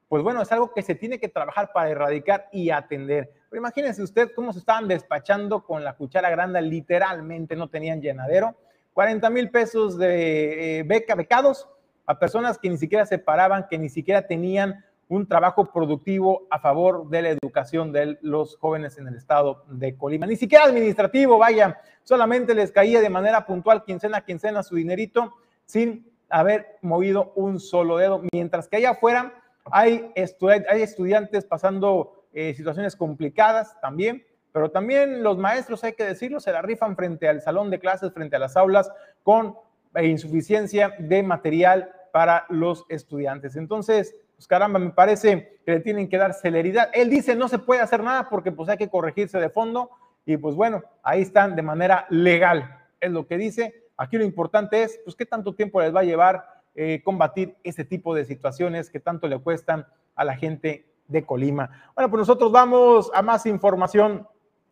[0.09, 3.33] pues bueno, es algo que se tiene que trabajar para erradicar y atender.
[3.51, 8.55] Pero imagínense usted cómo se estaban despachando con la cuchara grande, literalmente no tenían llenadero.
[8.93, 11.69] 40 mil pesos de eh, beca, becados,
[12.07, 16.59] a personas que ni siquiera se paraban, que ni siquiera tenían un trabajo productivo a
[16.59, 20.27] favor de la educación de los jóvenes en el estado de Colima.
[20.27, 25.35] Ni siquiera administrativo, vaya, solamente les caía de manera puntual quincena a quincena su dinerito
[25.67, 29.35] sin haber movido un solo dedo, mientras que allá afuera
[29.71, 36.41] hay, hay estudiantes pasando eh, situaciones complicadas también, pero también los maestros, hay que decirlo,
[36.41, 38.91] se la rifan frente al salón de clases, frente a las aulas,
[39.23, 39.57] con
[39.94, 43.57] e insuficiencia de material para los estudiantes.
[43.57, 46.90] Entonces, pues caramba, me parece que le tienen que dar celeridad.
[46.92, 49.90] Él dice no se puede hacer nada porque pues hay que corregirse de fondo
[50.24, 53.83] y pues bueno, ahí están de manera legal, es lo que dice.
[53.96, 57.85] Aquí lo importante es, pues qué tanto tiempo les va a llevar eh, combatir este
[57.85, 61.92] tipo de situaciones que tanto le cuestan a la gente de Colima.
[61.94, 64.26] Bueno, pues nosotros vamos a más información.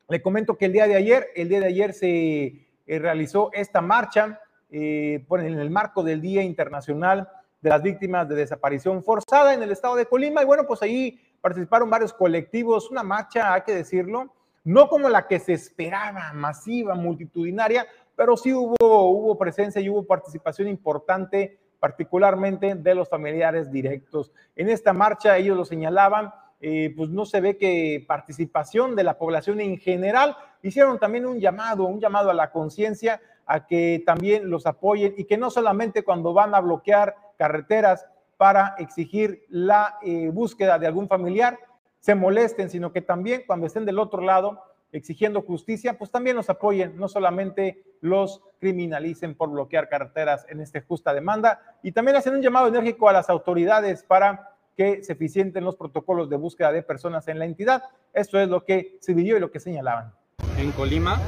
[0.08, 3.80] Le comento que el día de ayer, el día de ayer se eh, realizó esta
[3.80, 7.28] marcha eh, en el marco del Día Internacional
[7.60, 10.42] de las Víctimas de Desaparición Forzada en el estado de Colima.
[10.42, 14.32] Y bueno, pues ahí participaron varios colectivos, una marcha, hay que decirlo,
[14.64, 20.06] no como la que se esperaba, masiva, multitudinaria, pero sí hubo, hubo presencia y hubo
[20.06, 24.32] participación importante, particularmente de los familiares directos.
[24.54, 29.16] En esta marcha ellos lo señalaban, eh, pues no se ve que participación de la
[29.16, 30.36] población en general.
[30.62, 33.18] Hicieron también un llamado, un llamado a la conciencia
[33.50, 38.76] a que también los apoyen y que no solamente cuando van a bloquear carreteras para
[38.78, 41.58] exigir la eh, búsqueda de algún familiar
[41.98, 46.48] se molesten, sino que también cuando estén del otro lado exigiendo justicia, pues también los
[46.48, 52.36] apoyen, no solamente los criminalicen por bloquear carreteras en esta justa demanda y también hacen
[52.36, 56.84] un llamado enérgico a las autoridades para que se eficienten los protocolos de búsqueda de
[56.84, 57.82] personas en la entidad.
[58.14, 60.14] Esto es lo que se vivió y lo que señalaban.
[60.56, 61.20] En Colima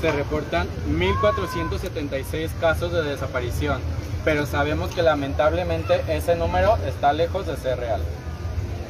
[0.00, 3.80] se reportan 1.476 casos de desaparición,
[4.24, 8.02] pero sabemos que lamentablemente ese número está lejos de ser real.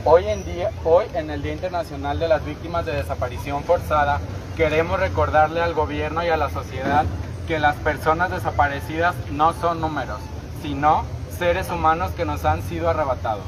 [0.05, 4.21] Hoy en, día, hoy en el Día Internacional de las Víctimas de Desaparición Forzada,
[4.57, 7.05] queremos recordarle al gobierno y a la sociedad
[7.47, 10.21] que las personas desaparecidas no son números,
[10.63, 11.05] sino
[11.39, 13.45] seres humanos que nos han sido arrebatados.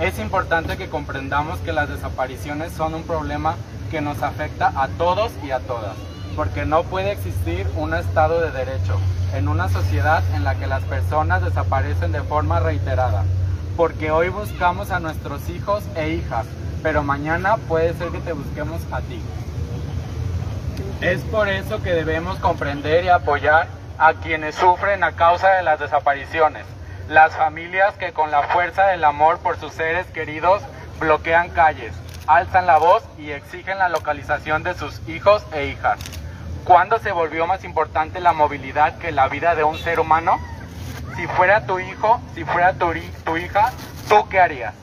[0.00, 3.56] Es importante que comprendamos que las desapariciones son un problema
[3.90, 5.96] que nos afecta a todos y a todas,
[6.36, 8.98] porque no puede existir un Estado de Derecho
[9.34, 13.24] en una sociedad en la que las personas desaparecen de forma reiterada,
[13.76, 16.46] porque hoy buscamos a nuestros hijos e hijas,
[16.82, 19.20] pero mañana puede ser que te busquemos a ti.
[21.00, 25.78] Es por eso que debemos comprender y apoyar a quienes sufren a causa de las
[25.78, 26.64] desapariciones,
[27.08, 30.62] las familias que con la fuerza del amor por sus seres queridos
[30.98, 31.94] bloquean calles,
[32.26, 35.98] alzan la voz y exigen la localización de sus hijos e hijas.
[36.64, 40.38] ¿Cuándo se volvió más importante la movilidad que la vida de un ser humano?
[41.16, 42.92] Si fuera tu hijo, si fuera tu,
[43.24, 43.72] tu hija,
[44.08, 44.74] ¿tú qué harías?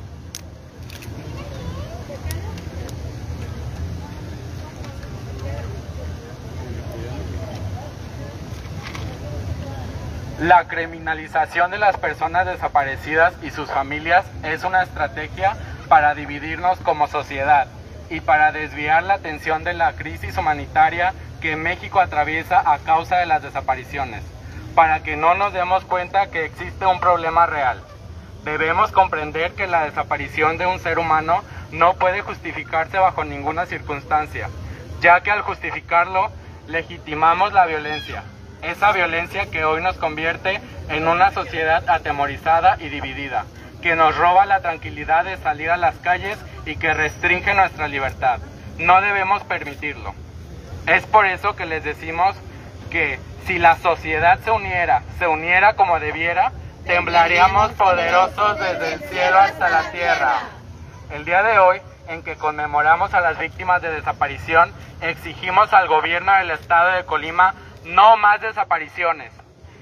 [10.40, 15.56] La criminalización de las personas desaparecidas y sus familias es una estrategia
[15.88, 17.68] para dividirnos como sociedad
[18.10, 21.14] y para desviar la atención de la crisis humanitaria
[21.48, 24.22] que México atraviesa a causa de las desapariciones,
[24.76, 27.82] para que no nos demos cuenta que existe un problema real.
[28.44, 34.50] Debemos comprender que la desaparición de un ser humano no puede justificarse bajo ninguna circunstancia,
[35.00, 36.34] ya que al justificarlo
[36.68, 38.24] legitimamos la violencia,
[38.62, 43.46] esa violencia que hoy nos convierte en una sociedad atemorizada y dividida,
[43.82, 48.40] que nos roba la tranquilidad de salir a las calles y que restringe nuestra libertad.
[48.78, 50.14] No debemos permitirlo.
[50.88, 52.34] Es por eso que les decimos
[52.90, 56.54] que si la sociedad se uniera, se uniera como debiera,
[56.86, 60.40] temblaríamos poderosos desde el cielo hasta la tierra.
[61.12, 64.72] El día de hoy, en que conmemoramos a las víctimas de desaparición,
[65.02, 69.34] exigimos al gobierno del estado de Colima no más desapariciones.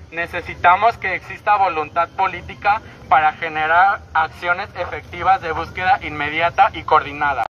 [0.09, 7.44] Necesitamos que exista voluntad política para generar acciones efectivas de búsqueda inmediata y coordinada.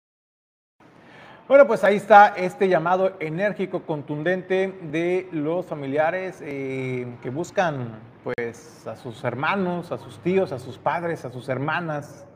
[1.47, 8.87] Bueno, pues ahí está este llamado enérgico, contundente de los familiares eh, que buscan pues
[8.87, 12.27] a sus hermanos, a sus tíos, a sus padres, a sus hermanas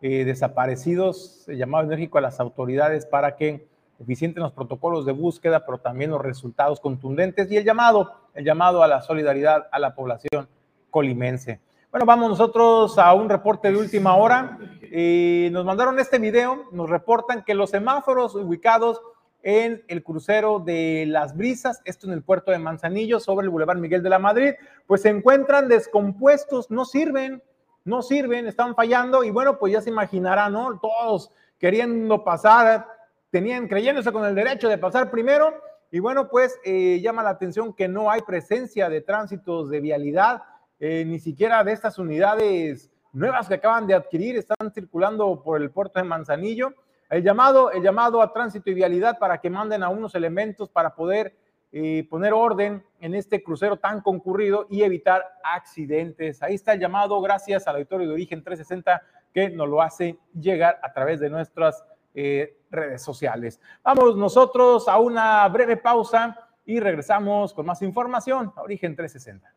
[0.00, 3.68] eh, desaparecidos, el llamado enérgico a las autoridades para que
[4.00, 8.82] eficienten los protocolos de búsqueda, pero también los resultados contundentes y el llamado, el llamado
[8.82, 10.48] a la solidaridad a la población
[10.90, 11.60] colimense.
[11.90, 14.58] Bueno, vamos nosotros a un reporte de última hora.
[14.98, 19.02] Y nos mandaron este video, nos reportan que los semáforos ubicados
[19.42, 23.76] en el crucero de Las Brisas, esto en el puerto de Manzanillo, sobre el Boulevard
[23.76, 24.54] Miguel de la Madrid,
[24.86, 27.42] pues se encuentran descompuestos, no sirven,
[27.84, 30.80] no sirven, están fallando y bueno, pues ya se imaginarán, ¿no?
[30.80, 32.86] Todos queriendo pasar,
[33.28, 37.74] tenían, creyéndose con el derecho de pasar primero y bueno, pues eh, llama la atención
[37.74, 40.42] que no hay presencia de tránsitos de vialidad
[40.80, 45.70] eh, ni siquiera de estas unidades nuevas que acaban de adquirir están circulando por el
[45.70, 46.74] puerto de Manzanillo.
[47.08, 50.94] El llamado, el llamado a tránsito y vialidad para que manden a unos elementos para
[50.94, 51.34] poder
[51.72, 56.42] eh, poner orden en este crucero tan concurrido y evitar accidentes.
[56.42, 59.02] Ahí está el llamado, gracias al auditorio de Origen 360
[59.32, 63.60] que nos lo hace llegar a través de nuestras eh, redes sociales.
[63.82, 69.55] Vamos nosotros a una breve pausa y regresamos con más información a Origen 360.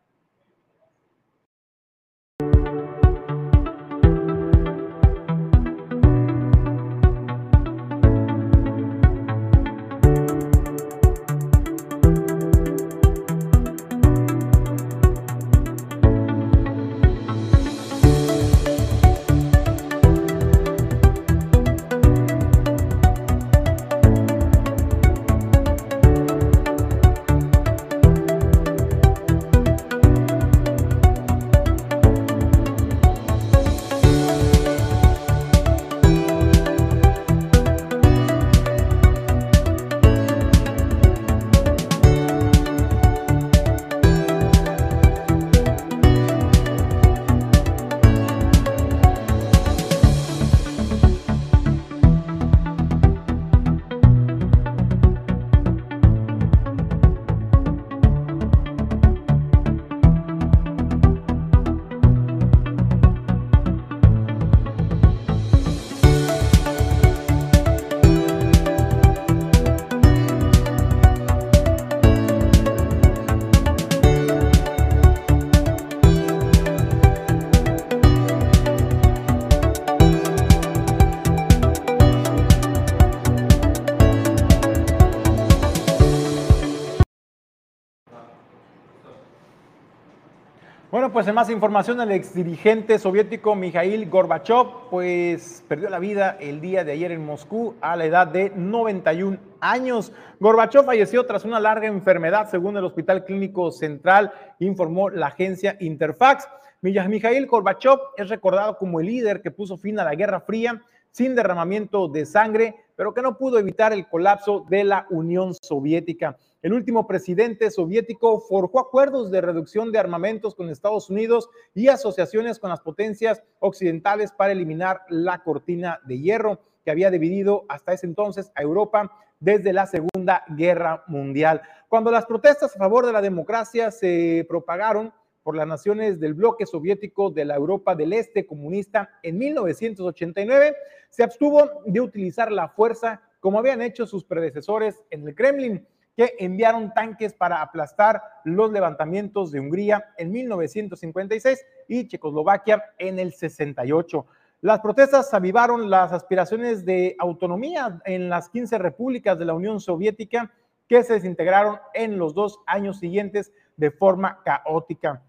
[91.20, 96.92] Pues más información, el exdirigente soviético Mikhail Gorbachev, pues perdió la vida el día de
[96.92, 100.14] ayer en Moscú a la edad de 91 años.
[100.38, 106.48] Gorbachev falleció tras una larga enfermedad, según el Hospital Clínico Central, informó la agencia Interfax.
[106.80, 110.80] Mikhail Gorbachev es recordado como el líder que puso fin a la Guerra Fría
[111.10, 116.38] sin derramamiento de sangre, pero que no pudo evitar el colapso de la Unión Soviética.
[116.62, 122.58] El último presidente soviético forjó acuerdos de reducción de armamentos con Estados Unidos y asociaciones
[122.58, 128.06] con las potencias occidentales para eliminar la cortina de hierro que había dividido hasta ese
[128.06, 131.62] entonces a Europa desde la Segunda Guerra Mundial.
[131.88, 136.66] Cuando las protestas a favor de la democracia se propagaron por las naciones del bloque
[136.66, 140.76] soviético de la Europa del Este comunista en 1989,
[141.08, 145.86] se abstuvo de utilizar la fuerza como habían hecho sus predecesores en el Kremlin
[146.20, 153.32] que enviaron tanques para aplastar los levantamientos de Hungría en 1956 y Checoslovaquia en el
[153.32, 154.26] 68.
[154.60, 160.52] Las protestas avivaron las aspiraciones de autonomía en las 15 repúblicas de la Unión Soviética
[160.86, 165.22] que se desintegraron en los dos años siguientes de forma caótica.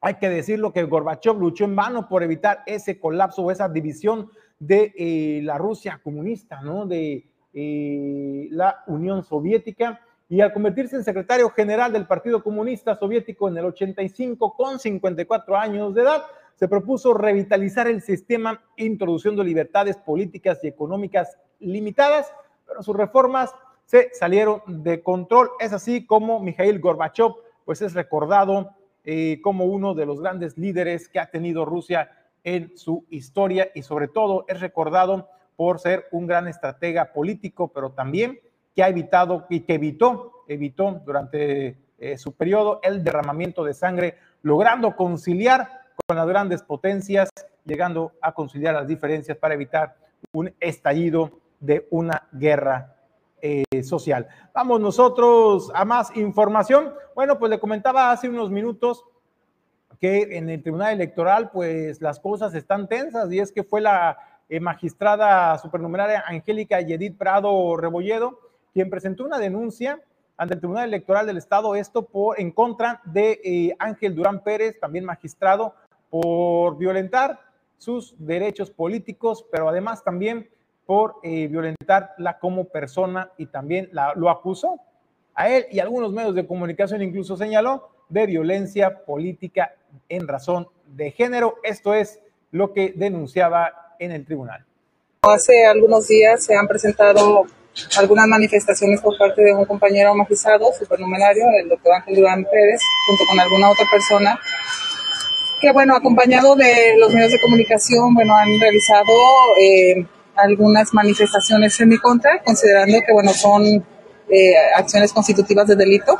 [0.00, 4.30] Hay que decirlo que Gorbachev luchó en vano por evitar ese colapso o esa división
[4.58, 6.86] de eh, la Rusia comunista, ¿no?
[6.86, 10.00] De eh, la Unión Soviética
[10.32, 15.58] y al convertirse en secretario general del Partido Comunista Soviético en el 85 con 54
[15.58, 16.22] años de edad,
[16.54, 22.32] se propuso revitalizar el sistema introduciendo libertades políticas y económicas limitadas,
[22.66, 25.50] pero sus reformas se salieron de control.
[25.60, 27.34] Es así como Mikhail Gorbachev
[27.66, 28.70] pues es recordado
[29.04, 32.08] eh, como uno de los grandes líderes que ha tenido Rusia
[32.42, 37.90] en su historia y sobre todo es recordado por ser un gran estratega político, pero
[37.90, 38.40] también
[38.74, 44.16] que ha evitado y que evitó, evitó durante eh, su periodo el derramamiento de sangre,
[44.42, 45.68] logrando conciliar
[46.06, 47.28] con las grandes potencias,
[47.64, 49.94] llegando a conciliar las diferencias para evitar
[50.32, 51.30] un estallido
[51.60, 52.96] de una guerra
[53.40, 54.26] eh, social.
[54.52, 56.92] Vamos nosotros a más información.
[57.14, 59.04] Bueno, pues le comentaba hace unos minutos
[60.00, 64.18] que en el Tribunal Electoral, pues las cosas están tensas y es que fue la
[64.48, 68.40] eh, magistrada supernumeraria Angélica Yedid Prado Rebolledo
[68.72, 70.00] quien presentó una denuncia
[70.36, 74.80] ante el Tribunal Electoral del Estado, esto por, en contra de eh, Ángel Durán Pérez,
[74.80, 75.74] también magistrado,
[76.10, 77.40] por violentar
[77.78, 80.48] sus derechos políticos, pero además también
[80.86, 84.80] por eh, violentarla como persona y también la, lo acusó
[85.34, 89.74] a él y algunos medios de comunicación incluso señaló de violencia política
[90.08, 91.56] en razón de género.
[91.62, 94.64] Esto es lo que denunciaba en el tribunal.
[95.22, 97.46] Hace algunos días se han presentado
[97.96, 103.24] algunas manifestaciones por parte de un compañero magistrado supernumerario, el doctor Ángel Durán Pérez, junto
[103.26, 104.38] con alguna otra persona,
[105.60, 109.12] que bueno, acompañado de los medios de comunicación, bueno, han realizado
[109.60, 110.04] eh,
[110.34, 113.64] algunas manifestaciones en mi contra, considerando que bueno, son
[114.28, 116.18] eh, acciones constitutivas de delito.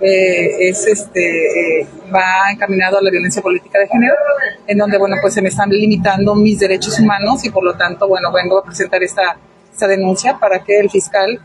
[0.00, 1.84] Eh, es este
[2.14, 4.14] va encaminado a la violencia política de género
[4.68, 8.06] en donde bueno pues se me están limitando mis derechos humanos y por lo tanto
[8.06, 9.36] bueno vengo a presentar esta
[9.78, 11.40] esta denuncia para que el fiscal,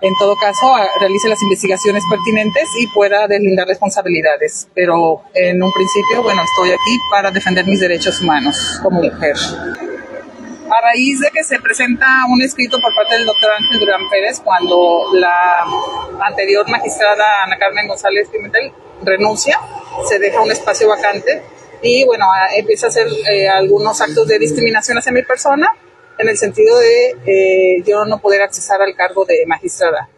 [0.00, 4.68] en todo caso, realice las investigaciones pertinentes y pueda deslindar responsabilidades.
[4.74, 9.36] Pero en un principio, bueno, estoy aquí para defender mis derechos humanos como mujer.
[10.70, 14.40] A raíz de que se presenta un escrito por parte del doctor Ángel Durán Pérez,
[14.40, 15.66] cuando la
[16.22, 18.72] anterior magistrada Ana Carmen González Pimentel
[19.02, 19.60] renuncia,
[20.08, 21.42] se deja un espacio vacante
[21.82, 22.24] y bueno,
[22.56, 25.70] empieza a hacer eh, algunos actos de discriminación hacia mi persona
[26.18, 30.08] en el sentido de eh, yo no poder accesar al cargo de magistrada.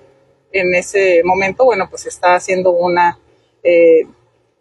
[0.53, 3.19] En ese momento, bueno, pues está haciendo una
[3.63, 4.07] eh,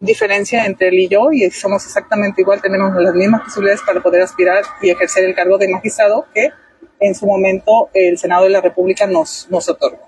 [0.00, 4.22] diferencia entre él y yo y somos exactamente igual, tenemos las mismas posibilidades para poder
[4.22, 6.50] aspirar y ejercer el cargo de magistrado que
[7.00, 10.06] en su momento el Senado de la República nos, nos otorgó.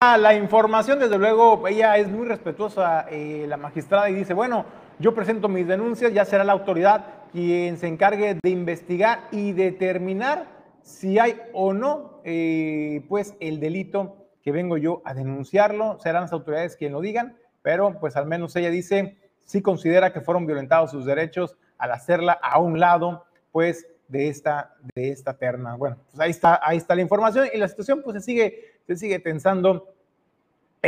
[0.00, 4.66] La información, desde luego, ella es muy respetuosa, eh, la magistrada, y dice, bueno,
[4.98, 10.46] yo presento mis denuncias, ya será la autoridad quien se encargue de investigar y determinar
[10.82, 15.98] si hay o no, eh, pues, el delito que vengo yo a denunciarlo.
[15.98, 20.20] Serán las autoridades quien lo digan, pero pues al menos ella dice, si considera que
[20.20, 25.74] fueron violentados sus derechos al hacerla a un lado, pues, de esta, de esta terna.
[25.76, 28.96] Bueno, pues ahí está, ahí está la información y la situación pues se sigue, se
[28.96, 29.92] sigue tensando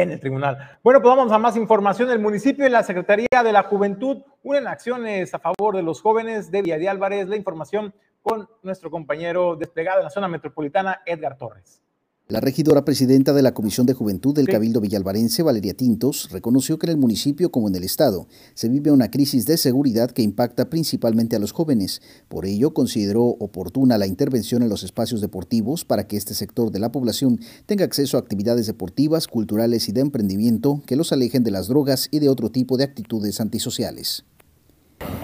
[0.03, 0.79] en el tribunal.
[0.83, 2.11] Bueno, pues vamos a más información.
[2.11, 6.51] El municipio y la Secretaría de la Juventud unen acciones a favor de los jóvenes
[6.51, 7.29] de Villa de Álvarez.
[7.29, 7.93] La información
[8.23, 11.83] con nuestro compañero desplegado en la zona metropolitana, Edgar Torres.
[12.31, 16.85] La regidora presidenta de la Comisión de Juventud del Cabildo Villalvarense, Valeria Tintos, reconoció que
[16.85, 20.69] en el municipio como en el Estado se vive una crisis de seguridad que impacta
[20.69, 22.03] principalmente a los jóvenes.
[22.29, 26.81] Por ello, consideró oportuna la intervención en los espacios deportivos para que este sector de
[26.81, 31.53] la población tenga acceso a actividades deportivas, culturales y de emprendimiento que los alejen de
[31.53, 34.27] las drogas y de otro tipo de actitudes antisociales.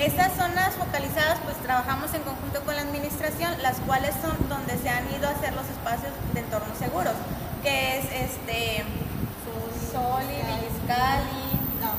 [0.00, 4.88] Estas zonas focalizadas, pues trabajamos en conjunto con la administración, las cuales son donde se
[4.88, 7.14] han ido a hacer los espacios de entornos seguros,
[7.62, 8.82] que es este
[9.94, 11.46] Soli, Villiscali,
[11.78, 11.94] la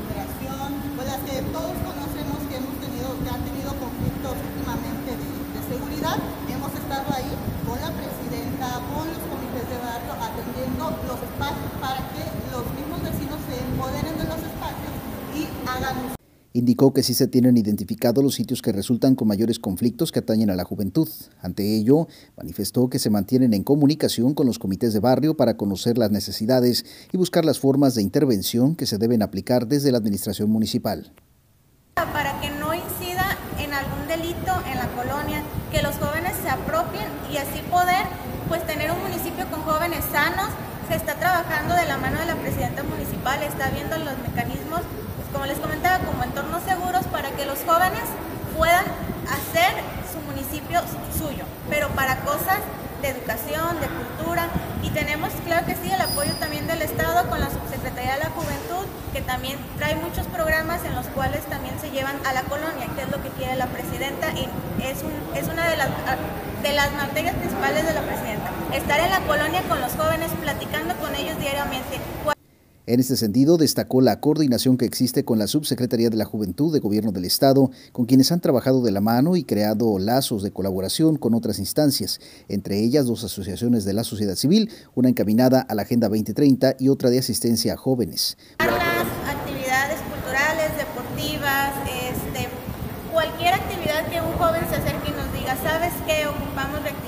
[0.00, 5.28] Liberación, pues las que todos conocemos que hemos tenido, que han tenido conflictos últimamente de,
[5.28, 6.16] de seguridad,
[6.48, 7.28] hemos estado ahí
[7.68, 13.04] con la presidenta, con los comités de barrio, atendiendo los espacios para que los mismos
[13.04, 14.92] vecinos se empoderen de los espacios
[15.36, 16.19] y hagan
[16.52, 20.50] Indicó que sí se tienen identificados los sitios que resultan con mayores conflictos que atañen
[20.50, 21.08] a la juventud.
[21.40, 25.96] Ante ello, manifestó que se mantienen en comunicación con los comités de barrio para conocer
[25.96, 30.50] las necesidades y buscar las formas de intervención que se deben aplicar desde la administración
[30.50, 31.12] municipal.
[31.94, 37.06] Para que no incida en algún delito en la colonia, que los jóvenes se apropien
[37.32, 38.06] y así poder
[38.48, 40.50] pues tener un municipio con jóvenes sanos.
[40.88, 44.80] Se está trabajando de la mano de la presidenta municipal, está viendo los mecanismos
[45.32, 48.02] como les comentaba, como entornos seguros para que los jóvenes
[48.56, 48.84] puedan
[49.30, 49.72] hacer
[50.10, 50.80] su municipio
[51.16, 52.58] suyo, pero para cosas
[53.02, 54.48] de educación, de cultura,
[54.82, 58.30] y tenemos, claro que sí, el apoyo también del Estado con la Subsecretaría de la
[58.30, 62.86] Juventud, que también trae muchos programas en los cuales también se llevan a la colonia,
[62.94, 64.48] que es lo que quiere la presidenta, y
[64.82, 65.88] es, un, es una de las,
[66.62, 70.94] de las materias principales de la presidenta, estar en la colonia con los jóvenes, platicando
[70.96, 72.00] con ellos diariamente.
[72.90, 76.80] En este sentido, destacó la coordinación que existe con la Subsecretaría de la Juventud de
[76.80, 81.14] Gobierno del Estado, con quienes han trabajado de la mano y creado lazos de colaboración
[81.14, 82.18] con otras instancias,
[82.48, 86.88] entre ellas dos asociaciones de la sociedad civil, una encaminada a la Agenda 2030 y
[86.88, 88.36] otra de asistencia a jóvenes.
[88.58, 92.48] Actividades culturales, deportivas, este,
[93.12, 96.26] cualquier actividad que un joven se acerque y nos diga, ¿sabes qué?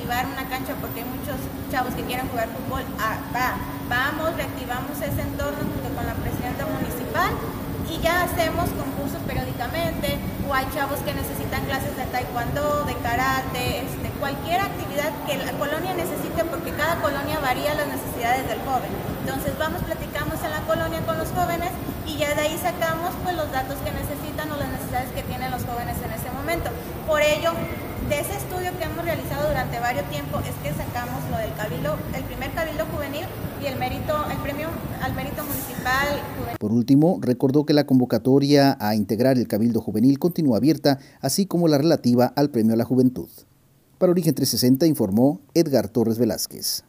[0.02, 1.38] Reactivar una cancha porque hay muchos
[1.70, 2.82] chavos que quieren jugar fútbol.
[2.98, 3.54] Ah, va,
[3.88, 7.30] vamos, reactivamos ese entorno junto con la presidenta municipal
[7.88, 13.86] y ya hacemos concursos periódicamente o hay chavos que necesitan clases de taekwondo, de karate,
[13.86, 18.90] este, cualquier actividad que la colonia necesite porque cada colonia varía las necesidades del joven.
[19.22, 21.70] Entonces vamos, platicamos en la colonia con los jóvenes
[22.06, 25.50] y ya de ahí sacamos pues los datos que necesitan o las necesidades que tienen
[25.50, 26.70] los jóvenes en ese momento.
[27.06, 27.52] Por ello,
[28.08, 31.96] de ese estudio que hemos realizado durante varios tiempos es que sacamos lo del cabildo,
[32.14, 33.24] el primer cabildo juvenil
[33.62, 34.68] y el mérito, el premio
[35.02, 36.58] al mérito municipal juvenil.
[36.58, 41.68] Por último, recordó que la convocatoria a integrar el cabildo juvenil continúa abierta, así como
[41.68, 43.28] la relativa al premio a la juventud.
[43.98, 46.84] Para Origen 360 informó Edgar Torres Velázquez.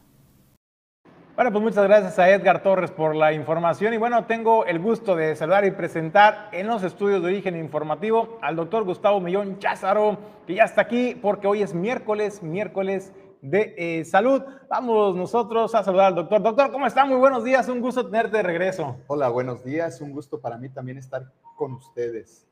[1.34, 5.16] Bueno, pues muchas gracias a Edgar Torres por la información y bueno, tengo el gusto
[5.16, 10.16] de saludar y presentar en los estudios de origen informativo al doctor Gustavo Millón Cházaro,
[10.46, 13.12] que ya está aquí porque hoy es miércoles, miércoles
[13.42, 14.42] de eh, salud.
[14.68, 16.40] Vamos nosotros a saludar al doctor.
[16.40, 17.04] Doctor, ¿cómo está?
[17.04, 18.98] Muy buenos días, un gusto tenerte de regreso.
[19.08, 22.46] Hola, buenos días, un gusto para mí también estar con ustedes.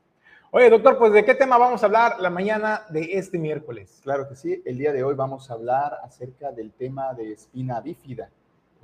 [0.51, 4.01] Oye, doctor, pues ¿de qué tema vamos a hablar la mañana de este miércoles?
[4.03, 7.79] Claro que sí, el día de hoy vamos a hablar acerca del tema de espina
[7.79, 8.29] bífida.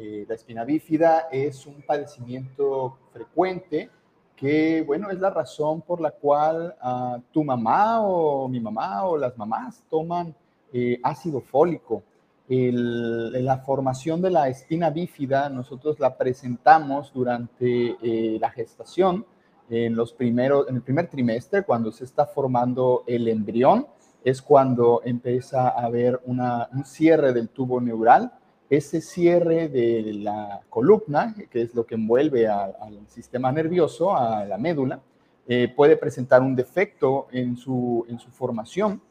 [0.01, 3.89] Eh, la espina bífida es un padecimiento frecuente
[4.33, 9.17] que, bueno, es la razón por la cual uh, tu mamá o mi mamá o
[9.17, 10.33] las mamás toman
[10.71, 12.01] eh, ácido fólico.
[12.47, 19.25] La formación de la espina bífida nosotros la presentamos durante eh, la gestación,
[19.69, 23.85] en, los primeros, en el primer trimestre, cuando se está formando el embrión,
[24.23, 26.41] es cuando empieza a haber un
[26.85, 28.31] cierre del tubo neural
[28.69, 34.57] ese cierre de la columna, que es lo que envuelve al sistema nervioso, a la
[34.57, 35.01] médula,
[35.47, 39.01] eh, puede presentar un defecto en su, en su formación.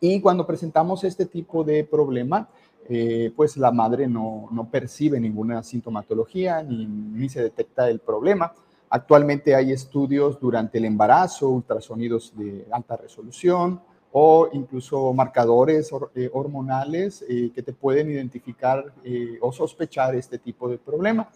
[0.00, 2.48] Y cuando presentamos este tipo de problema,
[2.88, 8.52] eh, pues la madre no, no, percibe ninguna sintomatología ni, ni se detecta el problema.
[8.90, 13.80] Actualmente hay estudios durante el embarazo, ultrasonidos de alta resolución,
[14.12, 20.68] o incluso marcadores eh, hormonales eh, que te pueden identificar eh, o sospechar este tipo
[20.68, 21.28] de problema.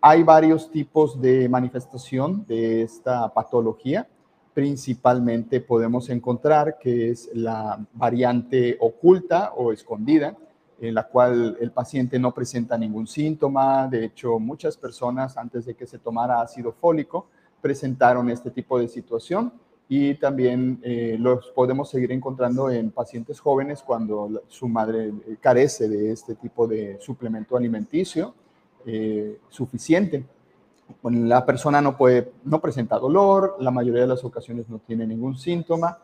[0.00, 4.06] hay varios tipos de manifestación de esta patología.
[4.54, 10.36] Principalmente podemos encontrar que es la variante oculta o escondida,
[10.80, 13.88] en la cual el paciente no presenta ningún síntoma.
[13.88, 17.26] De hecho, muchas personas antes de que se tomara ácido fólico
[17.60, 19.52] presentaron este tipo de situación
[19.92, 25.88] y también eh, los podemos seguir encontrando en pacientes jóvenes cuando su madre eh, carece
[25.88, 28.32] de este tipo de suplemento alimenticio
[28.86, 30.24] eh, suficiente.
[31.02, 35.36] la persona no, puede, no presenta dolor, la mayoría de las ocasiones no tiene ningún
[35.36, 35.98] síntoma.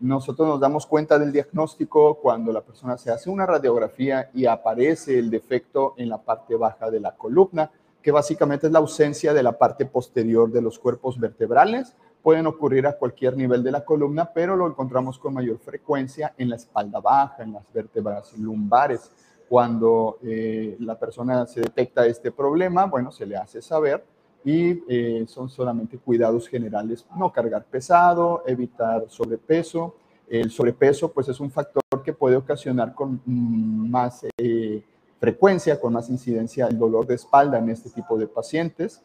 [0.00, 5.18] nosotros nos damos cuenta del diagnóstico cuando la persona se hace una radiografía y aparece
[5.18, 7.70] el defecto en la parte baja de la columna,
[8.02, 12.86] que básicamente es la ausencia de la parte posterior de los cuerpos vertebrales pueden ocurrir
[12.86, 17.00] a cualquier nivel de la columna, pero lo encontramos con mayor frecuencia en la espalda
[17.00, 19.10] baja, en las vértebras lumbares.
[19.48, 24.04] Cuando eh, la persona se detecta este problema, bueno, se le hace saber
[24.44, 29.94] y eh, son solamente cuidados generales, no cargar pesado, evitar sobrepeso.
[30.28, 34.82] El sobrepeso, pues, es un factor que puede ocasionar con mm, más eh,
[35.18, 39.02] frecuencia, con más incidencia el dolor de espalda en este tipo de pacientes.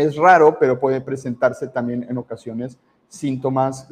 [0.00, 3.86] Es raro, pero puede presentarse también en ocasiones síntomas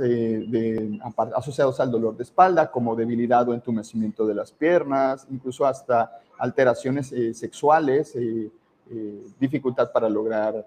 [1.36, 7.12] asociados al dolor de espalda, como debilidad o entumecimiento de las piernas, incluso hasta alteraciones
[7.12, 8.50] eh, sexuales, eh,
[8.90, 10.66] eh, dificultad para lograr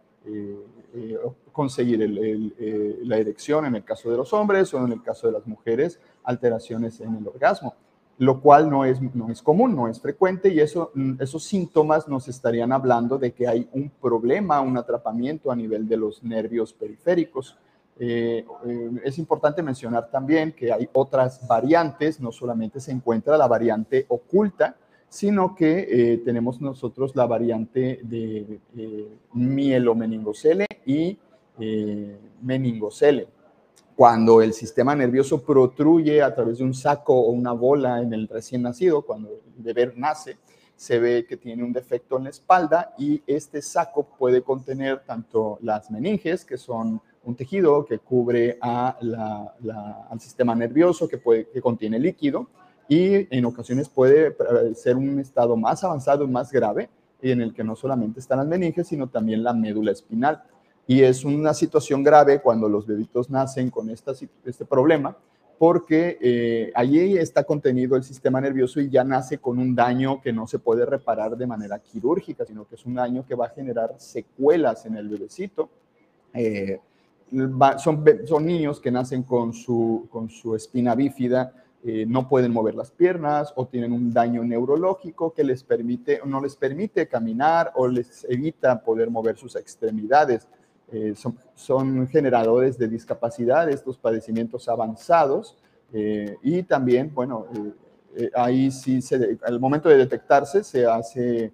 [1.52, 2.08] conseguir
[3.02, 6.00] la erección en el caso de los hombres o en el caso de las mujeres,
[6.24, 7.74] alteraciones en el orgasmo
[8.22, 12.28] lo cual no es, no es común, no es frecuente y mm, esos síntomas nos
[12.28, 17.58] estarían hablando de que hay un problema, un atrapamiento a nivel de los nervios periféricos.
[17.98, 23.48] Eh, eh, es importante mencionar también que hay otras variantes, no solamente se encuentra la
[23.48, 24.76] variante oculta,
[25.10, 28.60] sino que eh, tenemos nosotros la variante de
[29.34, 31.18] mielomeningocele y
[32.40, 33.28] meningocele
[34.02, 38.28] cuando el sistema nervioso protruye a través de un saco o una bola en el
[38.28, 40.40] recién nacido, cuando el bebé nace,
[40.76, 45.60] se ve que tiene un defecto en la espalda y este saco puede contener tanto
[45.62, 48.98] las meninges, que son un tejido que cubre al
[50.20, 51.22] sistema nervioso, que,
[51.54, 52.48] que contiene líquido,
[52.90, 54.36] y en ocasiones puede
[54.74, 56.90] ser un estado más avanzado y más grave,
[57.22, 60.42] en el que no solamente están las meninges, sino también la médula espinal.
[60.88, 64.14] Y es una situación grave cuando los bebitos nacen con esta,
[64.46, 65.16] este problema,
[65.58, 70.34] porque eh, allí está contenido el sistema nervioso y ya nace con un daño que
[70.34, 73.50] no se puede reparar de manera quirúrgica, sino que es un daño que va a
[73.50, 75.70] generar secuelas en el bebecito.
[76.34, 76.80] Eh,
[77.78, 81.54] son, son, niños que nacen con su, con su espina bífida,
[81.84, 86.40] eh, no pueden mover las piernas o tienen un daño neurológico que les permite, no
[86.40, 90.48] les permite caminar o les evita poder mover sus extremidades.
[90.94, 91.14] Eh,
[91.56, 95.58] son, generadores de discapacidad, estos padecimientos avanzados,
[95.94, 97.46] eh, y también, bueno,
[98.16, 101.54] eh, ahí sí, se, al momento de detectarse se hace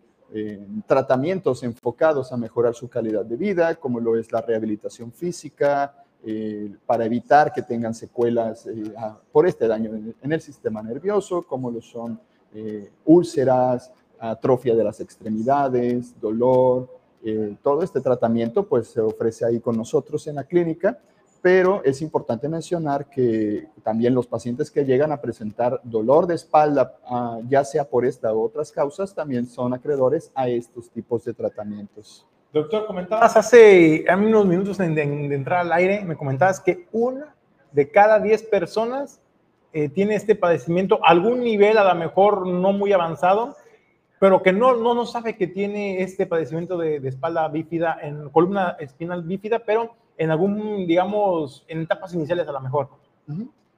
[0.85, 6.03] tratamientos enfocados a mejorar su calidad de vida, como lo es la rehabilitación física,
[6.85, 8.67] para evitar que tengan secuelas
[9.31, 12.19] por este daño en, el sistema nervioso, como lo son
[13.05, 16.96] úlceras, atrofia de las extremidades, dolor,
[17.27, 20.97] eh, todo este tratamiento pues se ofrece ahí con nosotros en la clínica,
[21.41, 26.97] pero es importante mencionar que también los pacientes que llegan a presentar dolor de espalda,
[27.05, 31.33] ah, ya sea por esta u otras causas, también son acreedores a estos tipos de
[31.33, 32.25] tratamientos.
[32.53, 37.35] Doctor, comentabas hace unos minutos de, entrar al aire, me comentabas que una
[37.73, 39.19] de cada 10 personas
[39.73, 43.55] eh, tiene este padecimiento, algún nivel a lo mejor no muy avanzado,
[44.19, 48.75] pero que no, no, no sabe que tiene este padecimiento de, espalda bífida, en columna
[48.79, 52.89] espinal bífida, pero en algún, digamos, en etapas iniciales a lo mejor.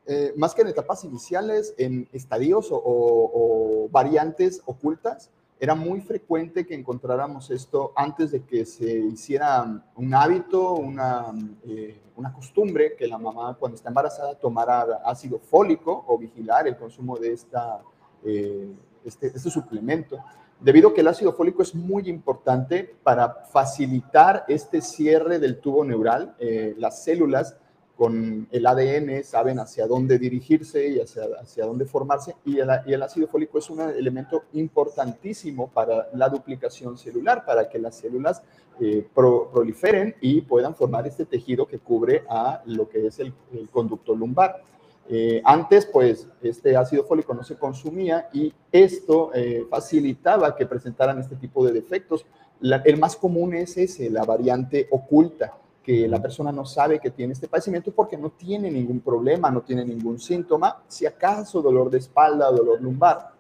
[0.06, 5.30] Eh, más que en etapas iniciales, en estadios o, variantes ocultas,
[5.60, 11.34] era muy frecuente que encontráramos esto antes de que se hiciera un hábito, una,
[11.66, 16.78] eh, una costumbre, que la mamá cuando está embarazada tomara ácido fólico o vigilar el
[16.78, 17.82] consumo de esta...
[18.24, 18.70] Eh,
[19.06, 20.20] este, este, suplemento,
[20.60, 25.86] debido a que el ácido fólico es muy importante para facilitar este cierre del tubo
[25.86, 26.36] neural.
[26.40, 27.56] Eh, las células
[27.96, 33.28] con el ADN saben hacia dónde dirigirse y hacia, hacia dónde formarse, y el, ácido
[33.28, 38.42] fólico es un elemento importantísimo para la duplicación celular, para que las células
[38.80, 43.34] eh, proliferen y puedan formar este tejido que cubre a lo que es el
[43.70, 44.64] conducto lumbar.
[45.12, 51.18] Eh, antes, pues, este ácido fólico no se consumía y esto eh, facilitaba que presentaran
[51.18, 52.26] este tipo de defectos.
[52.62, 57.34] el más común es ese, la variante oculta, que la persona no sabe que tiene
[57.34, 61.98] este padecimiento porque no tiene ningún problema, no tiene ningún síntoma, si acaso dolor de
[61.98, 63.32] espalda, dolor lumbar,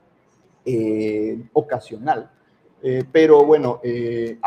[0.65, 2.32] eh, ocasional.
[2.82, 4.38] Eh, pero bueno, eh,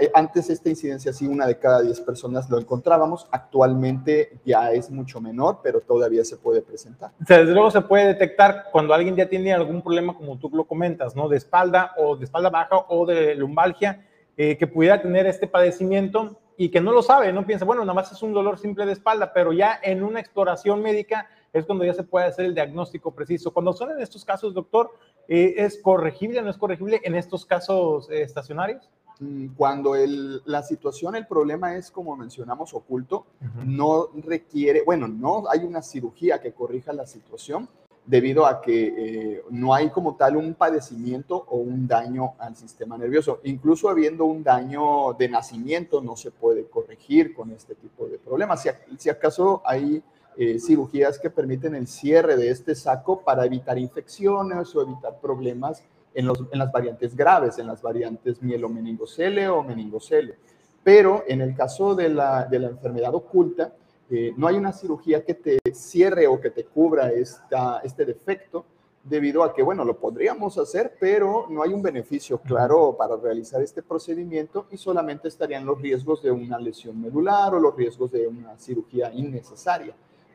[0.00, 3.28] eh, antes esta incidencia sí, una de cada 10 personas lo encontrábamos.
[3.30, 7.10] Actualmente ya es mucho menor, pero todavía se puede presentar.
[7.18, 11.14] desde luego se puede detectar cuando alguien ya tiene algún problema, como tú lo comentas,
[11.14, 11.28] ¿no?
[11.28, 16.70] De espalda o de espalda baja o de lumbalgia, que pudiera tener este padecimiento y
[16.70, 19.32] que no lo sabe, no piensa, bueno, nada más es un dolor simple de espalda,
[19.32, 23.52] pero ya en una exploración médica es cuando ya se puede hacer el diagnóstico preciso.
[23.52, 24.90] Cuando son en estos casos, doctor,
[25.28, 28.88] eh, ¿es corregible o no es corregible en estos casos eh, estacionarios?
[29.20, 33.26] Mm, cuando el, la situación, el problema es, como mencionamos, oculto,
[33.64, 37.68] no requiere, bueno, no hay una cirugía que corrija la situación
[38.04, 42.98] debido a que eh, no hay como tal un padecimiento o un daño al sistema
[42.98, 43.40] nervioso.
[43.44, 48.62] Incluso habiendo un daño de nacimiento, no se puede corregir con este tipo de problemas.
[48.62, 50.02] Si, si acaso hay
[50.36, 55.82] eh, cirugías que permiten el cierre de este saco para evitar infecciones o evitar problemas
[56.14, 60.36] en, las variantes graves, en las variantes mielomeningocele o meningocele.
[60.82, 63.72] Pero en el caso de la, enfermedad oculta,
[64.10, 68.64] eh, no hay una cirugía que te cierre o que te cubra esta, este defecto,
[69.04, 73.60] debido a que, bueno, lo podríamos hacer, pero no hay un beneficio claro para realizar
[73.60, 78.28] este procedimiento y solamente estarían los riesgos de una lesión medular o los riesgos de
[78.28, 79.94] una cirugía innecesaria.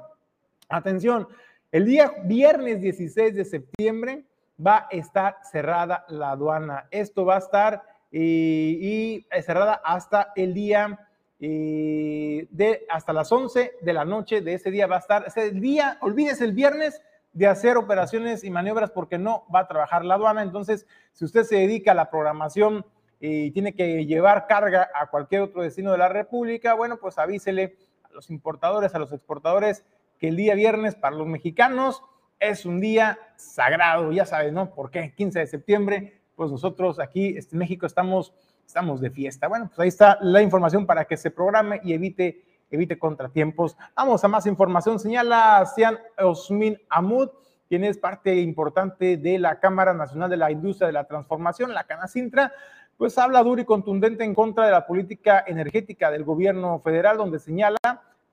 [0.69, 1.27] atención,
[1.71, 4.25] el día viernes 16 de septiembre
[4.65, 6.87] va a estar cerrada la aduana.
[6.91, 7.81] Esto va a estar
[8.13, 11.09] y, cerrada hasta el día
[11.39, 15.97] de hasta las 11 de la noche de ese día va a estar ese día,
[15.99, 17.01] olvídese el viernes
[17.33, 20.43] de hacer operaciones y maniobras porque no va a trabajar la aduana.
[20.43, 22.85] Entonces, si usted se dedica a la programación
[23.19, 27.75] y tiene que llevar carga a cualquier otro destino de la República, bueno, pues avísele
[28.03, 29.83] a los importadores, a los exportadores,
[30.19, 32.03] que el día viernes para los mexicanos
[32.39, 34.73] es un día sagrado, ya sabes, ¿no?
[34.73, 35.13] ¿Por qué?
[35.15, 38.33] 15 de septiembre, pues nosotros aquí en México estamos,
[38.65, 39.47] estamos de fiesta.
[39.47, 43.77] Bueno, pues ahí está la información para que se programe y evite, evite contratiempos.
[43.95, 44.99] Vamos a más información.
[44.99, 47.29] Señala Sian Osmin Amud,
[47.69, 51.85] quien es parte importante de la Cámara Nacional de la Industria de la Transformación, la
[51.85, 52.51] Canacintra,
[52.97, 57.39] pues habla duro y contundente en contra de la política energética del gobierno federal, donde
[57.39, 57.77] señala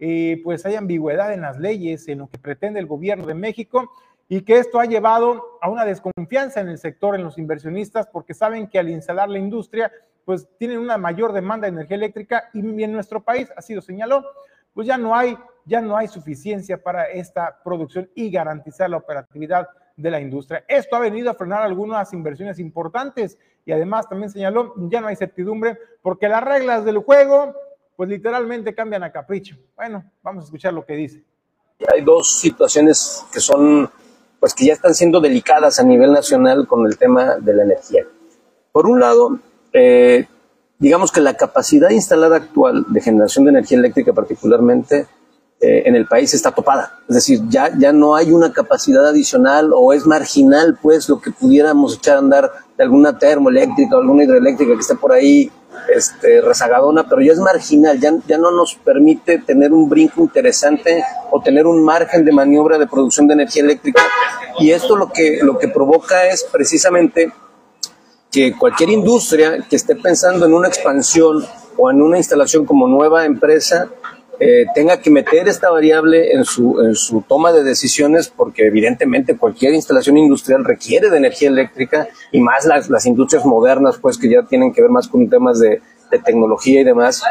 [0.02, 3.90] eh, pues hay ambigüedad en las leyes, en lo que pretende el gobierno de México
[4.32, 8.32] y que esto ha llevado a una desconfianza en el sector, en los inversionistas, porque
[8.32, 9.90] saben que al instalar la industria,
[10.24, 14.24] pues tienen una mayor demanda de energía eléctrica y en nuestro país, así lo señaló,
[14.72, 19.68] pues ya no hay, ya no hay suficiencia para esta producción y garantizar la operatividad
[19.96, 20.64] de la industria.
[20.68, 25.16] Esto ha venido a frenar algunas inversiones importantes y además también señaló, ya no hay
[25.16, 27.52] certidumbre porque las reglas del juego,
[27.96, 29.56] pues literalmente cambian a capricho.
[29.74, 31.24] Bueno, vamos a escuchar lo que dice.
[31.92, 33.90] Hay dos situaciones que son
[34.40, 38.04] pues que ya están siendo delicadas a nivel nacional con el tema de la energía.
[38.72, 39.38] Por un lado,
[39.72, 40.26] eh,
[40.78, 45.06] digamos que la capacidad instalada actual de generación de energía eléctrica particularmente
[45.60, 47.00] eh, en el país está topada.
[47.08, 51.30] Es decir, ya, ya no hay una capacidad adicional o es marginal pues lo que
[51.30, 55.50] pudiéramos echar a andar de alguna termoeléctrica o alguna hidroeléctrica que esté por ahí
[55.94, 61.04] este, rezagadona, pero ya es marginal, ya, ya no nos permite tener un brinco interesante
[61.30, 64.02] o tener un margen de maniobra de producción de energía eléctrica.
[64.58, 67.32] Y esto lo que, lo que provoca es precisamente
[68.30, 71.44] que cualquier industria que esté pensando en una expansión
[71.76, 73.88] o en una instalación como nueva empresa,
[74.42, 79.36] eh, tenga que meter esta variable en su, en su toma de decisiones porque evidentemente
[79.36, 84.30] cualquier instalación industrial requiere de energía eléctrica y más las, las industrias modernas pues que
[84.30, 85.82] ya tienen que ver más con temas de,
[86.24, 87.22] tecnología y demás.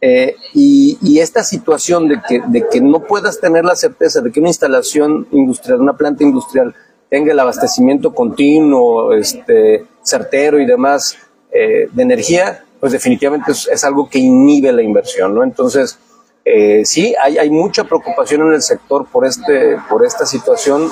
[0.00, 4.32] Eh, y, y, esta situación de que, de que no puedas tener la certeza de
[4.32, 6.74] que una instalación industrial, una planta industrial
[7.08, 11.16] tenga el abastecimiento continuo, este, certero y demás
[11.52, 15.44] eh, de energía, pues definitivamente es, es, algo que inhibe la inversión, ¿no?
[15.44, 15.98] Entonces,
[16.48, 20.88] eh, sí, hay, mucha preocupación en el sector por, este, por esta situación,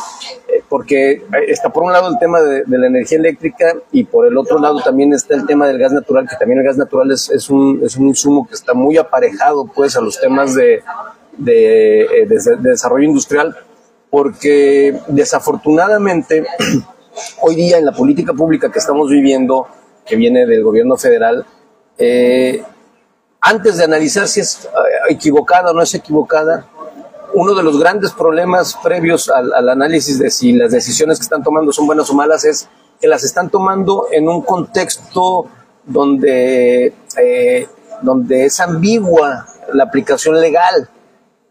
[0.48, 4.36] eh, porque está por un lado el tema de, la energía eléctrica y por el
[4.36, 7.48] otro lado también está el tema del gas natural, que también el gas natural es,
[7.50, 10.82] un, es un insumo que está muy aparejado pues a los temas de,
[11.46, 13.56] eh, de, de desarrollo industrial,
[14.10, 16.44] porque desafortunadamente
[17.42, 19.68] hoy día en la política pública que estamos viviendo,
[20.04, 21.46] que viene del gobierno federal,
[21.96, 22.60] eh,
[23.46, 24.66] antes de analizar si es
[25.08, 26.66] equivocada o no es equivocada,
[27.34, 31.72] uno de los grandes problemas previos al, análisis de si las decisiones que están tomando
[31.72, 32.68] son buenas o malas es
[33.00, 35.46] que las están tomando en un contexto
[35.84, 37.68] donde, eh,
[38.02, 40.88] donde es ambigua la aplicación legal.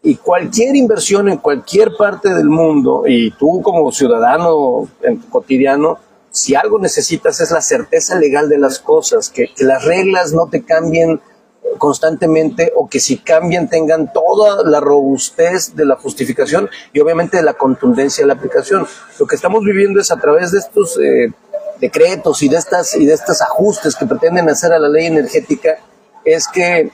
[0.02, 5.98] Y cualquier inversión en cualquier parte del mundo, y tú como ciudadano en tu cotidiano,
[6.30, 10.62] si algo necesitas es la certeza legal de las cosas, que las reglas no te
[10.62, 11.20] cambien
[11.78, 17.42] constantemente o que si cambian tengan toda la robustez de la justificación y obviamente de
[17.42, 18.86] la contundencia de la aplicación.
[19.18, 21.32] Lo que estamos viviendo es a través de estos eh,
[21.80, 25.78] decretos y de estas y de estos ajustes que pretenden hacer a la ley energética
[26.24, 26.90] es que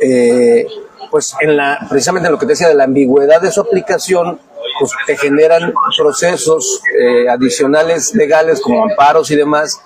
[0.00, 0.66] eh,
[1.10, 4.40] pues en la precisamente en lo que te decía de la ambigüedad de su aplicación
[4.78, 9.80] pues te generan procesos eh, adicionales legales como amparos y demás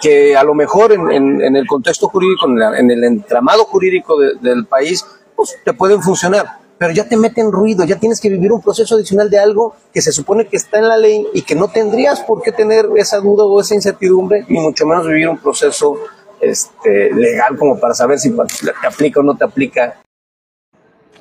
[0.00, 4.66] que a lo mejor en, el contexto jurídico, en, la, el entramado jurídico de, del
[4.66, 5.04] país,
[5.36, 6.46] pues te pueden funcionar,
[6.78, 10.00] pero ya te meten ruido, ya tienes que vivir un proceso adicional de algo que
[10.00, 13.18] se supone que está en la ley y que no tendrías por qué tener esa
[13.18, 15.98] duda o esa incertidumbre, ni mucho menos vivir un proceso
[16.40, 20.00] este, legal como para saber si te aplica o no te aplica.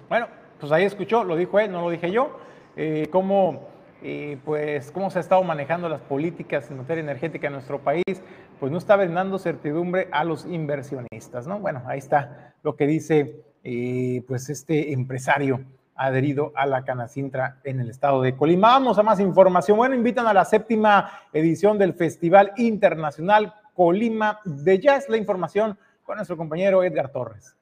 [0.08, 0.28] Bueno,
[0.60, 2.40] pues ahí escuchó, lo dijo él, no lo dije yo,
[2.78, 3.68] eh, cómo
[4.02, 8.22] y pues cómo se ha estado manejando las políticas en materia energética en nuestro país,
[8.60, 11.60] pues no está brindando certidumbre a los inversionistas, ¿no?
[11.60, 15.64] Bueno, ahí está lo que dice eh, pues este empresario
[15.96, 18.70] adherido a la Canacintra en el estado de Colima.
[18.70, 19.78] Vamos a más información.
[19.78, 25.10] Bueno, invitan a la séptima edición del Festival Internacional Colima de Jazz.
[25.10, 27.56] La información con nuestro compañero Edgar Torres.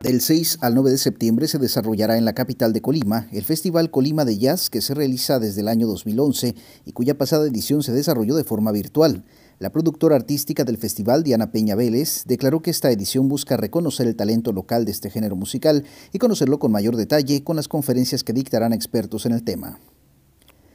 [0.00, 3.90] Del 6 al 9 de septiembre se desarrollará en la capital de Colima el Festival
[3.90, 7.92] Colima de Jazz que se realiza desde el año 2011 y cuya pasada edición se
[7.92, 9.22] desarrolló de forma virtual.
[9.62, 14.16] La productora artística del festival, Diana Peña Vélez, declaró que esta edición busca reconocer el
[14.16, 18.32] talento local de este género musical y conocerlo con mayor detalle con las conferencias que
[18.32, 19.78] dictarán expertos en el tema.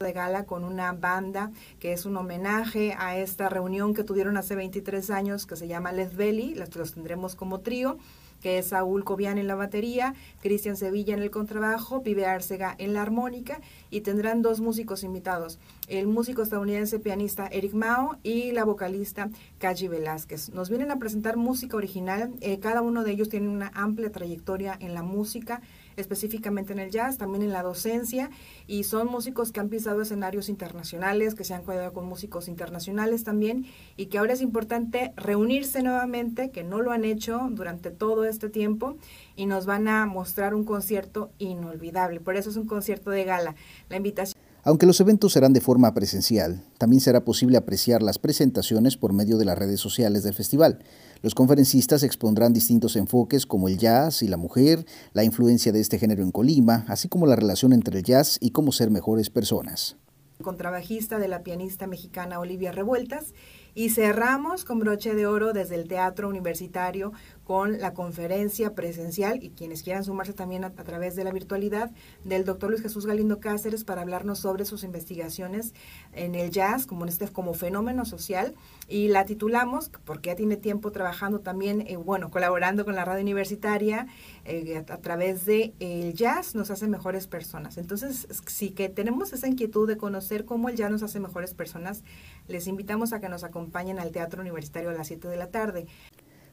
[0.00, 4.56] De gala con una banda que es un homenaje a esta reunión que tuvieron hace
[4.56, 7.98] 23 años que se llama Les Belly, los tendremos como trío
[8.40, 12.94] que es Saúl Cobian en la batería, Cristian Sevilla en el contrabajo, Pibe Arcega en
[12.94, 13.60] la armónica
[13.90, 15.58] y tendrán dos músicos invitados,
[15.88, 20.50] el músico estadounidense pianista Eric Mao y la vocalista Kaji Velázquez.
[20.50, 24.76] Nos vienen a presentar música original, eh, cada uno de ellos tiene una amplia trayectoria
[24.80, 25.60] en la música,
[26.00, 28.30] específicamente en el jazz, también en la docencia,
[28.66, 33.24] y son músicos que han pisado escenarios internacionales, que se han cuidado con músicos internacionales
[33.24, 38.24] también, y que ahora es importante reunirse nuevamente, que no lo han hecho durante todo
[38.24, 38.96] este tiempo,
[39.36, 42.20] y nos van a mostrar un concierto inolvidable.
[42.20, 43.54] Por eso es un concierto de gala.
[43.88, 44.37] La invitación.
[44.68, 49.38] Aunque los eventos serán de forma presencial, también será posible apreciar las presentaciones por medio
[49.38, 50.80] de las redes sociales del festival.
[51.22, 55.98] Los conferencistas expondrán distintos enfoques como el jazz y la mujer, la influencia de este
[55.98, 59.96] género en Colima, así como la relación entre el jazz y cómo ser mejores personas.
[60.42, 63.32] Contrabajista de la pianista mexicana Olivia Revueltas
[63.74, 67.12] y cerramos con broche de oro desde el Teatro Universitario
[67.48, 71.90] con la conferencia presencial y quienes quieran sumarse también a, través de la virtualidad
[72.22, 75.72] del doctor Luis Jesús Galindo Cáceres para hablarnos sobre sus investigaciones
[76.12, 78.54] en el jazz como, en este, como fenómeno social
[78.86, 83.22] y la titulamos porque ya tiene tiempo trabajando también, eh, bueno, colaborando con la radio
[83.22, 84.08] universitaria
[84.44, 87.78] eh, a, a, través de el jazz nos hace mejores personas.
[87.78, 92.04] Entonces, sí que tenemos esa inquietud de conocer cómo el jazz nos hace mejores personas,
[92.46, 95.86] les invitamos a que nos acompañen al Teatro Universitario a las 7 de la tarde.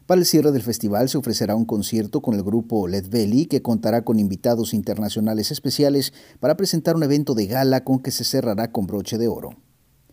[0.06, 3.64] Para el cierre del festival se ofrecerá un concierto con el grupo Led Belly que
[3.64, 8.72] contará con invitados internacionales especiales para presentar un evento de gala con que se cerrará
[8.72, 9.56] con broche de oro.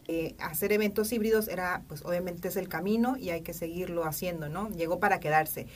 [0.09, 4.49] Eh, hacer eventos híbridos era, pues obviamente es el camino y hay que seguirlo haciendo,
[4.49, 4.71] ¿no?
[4.71, 5.67] Llegó para quedarse.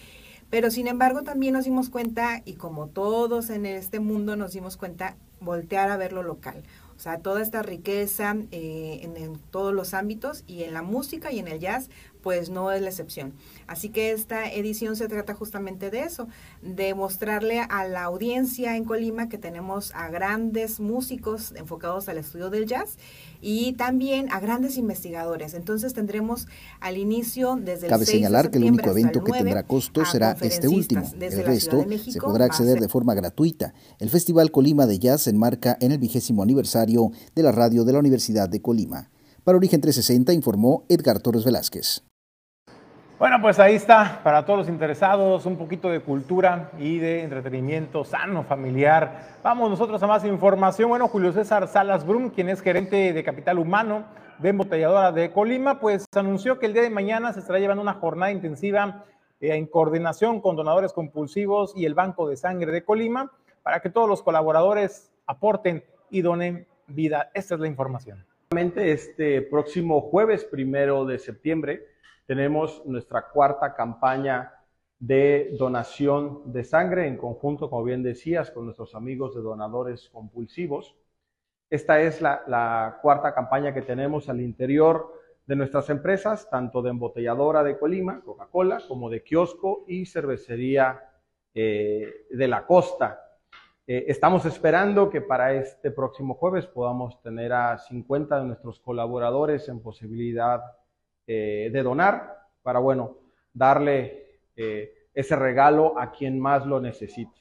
[0.48, 4.78] Pero sin embargo también nos dimos cuenta, y como todos en este mundo nos dimos
[4.78, 6.62] cuenta, voltear a ver lo local.
[6.96, 11.38] O sea, toda esta riqueza eh, en, todos los ámbitos y en la música y
[11.38, 11.90] en el jazz,
[12.26, 13.34] pues no es la excepción.
[13.68, 16.26] Así que esta edición se trata justamente de eso,
[16.60, 22.50] de mostrarle a la audiencia en Colima que tenemos a grandes músicos enfocados al estudio
[22.50, 22.96] del jazz
[23.40, 25.54] y también a grandes investigadores.
[25.54, 26.48] Entonces tendremos
[26.80, 30.66] al inicio desde el Cabe señalar que el único evento que tendrá costo será este
[30.66, 31.08] último.
[31.20, 33.72] El resto se podrá acceder de forma gratuita.
[34.00, 37.92] El Festival Colima de Jazz se enmarca en el vigésimo aniversario de la radio de
[37.92, 39.10] la Universidad de Colima.
[39.44, 42.02] Para Origen 360 informó Edgar Torres Velázquez.
[43.18, 48.04] Bueno, pues ahí está, para todos los interesados, un poquito de cultura y de entretenimiento
[48.04, 49.38] sano, familiar.
[49.42, 50.90] Vamos nosotros a más información.
[50.90, 54.04] Bueno, Julio César Salas Brum, quien es gerente de Capital Humano
[54.38, 57.94] de Embotelladora de Colima, pues anunció que el día de mañana se estará llevando una
[57.94, 59.06] jornada intensiva
[59.40, 63.88] eh, en coordinación con donadores compulsivos y el Banco de Sangre de Colima para que
[63.88, 67.30] todos los colaboradores aporten y donen vida.
[67.32, 68.26] Esta es la información.
[68.50, 71.95] Este próximo jueves primero de septiembre
[72.26, 74.52] tenemos nuestra cuarta campaña
[74.98, 80.96] de donación de sangre en conjunto, como bien decías, con nuestros amigos de donadores compulsivos.
[81.68, 85.12] Esta es la, cuarta campaña que tenemos al interior
[85.46, 91.00] de nuestras empresas, tanto de embotelladora de Colima, Coca-Cola, como de kiosco y cervecería
[91.54, 93.22] eh, de la costa.
[93.86, 99.68] Eh, estamos esperando que para este próximo jueves podamos tener a 50 de nuestros colaboradores
[99.68, 100.62] en posibilidad
[101.26, 103.16] eh, de donar para, bueno,
[103.52, 107.40] darle eh, ese regalo a quien más lo necesite.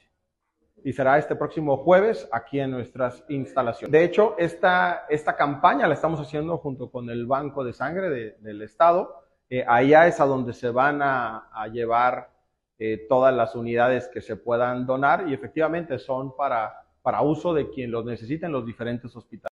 [0.82, 3.92] Y será este próximo jueves aquí en nuestras instalaciones.
[3.92, 8.62] De hecho, esta, esta campaña la estamos haciendo junto con el Banco de Sangre del
[8.62, 9.22] Estado.
[9.48, 12.30] Eh, allá es a donde se van a, llevar
[13.08, 17.90] todas las unidades que se puedan donar y efectivamente son para, para uso de quien
[17.90, 19.55] los necesite en los diferentes hospitales.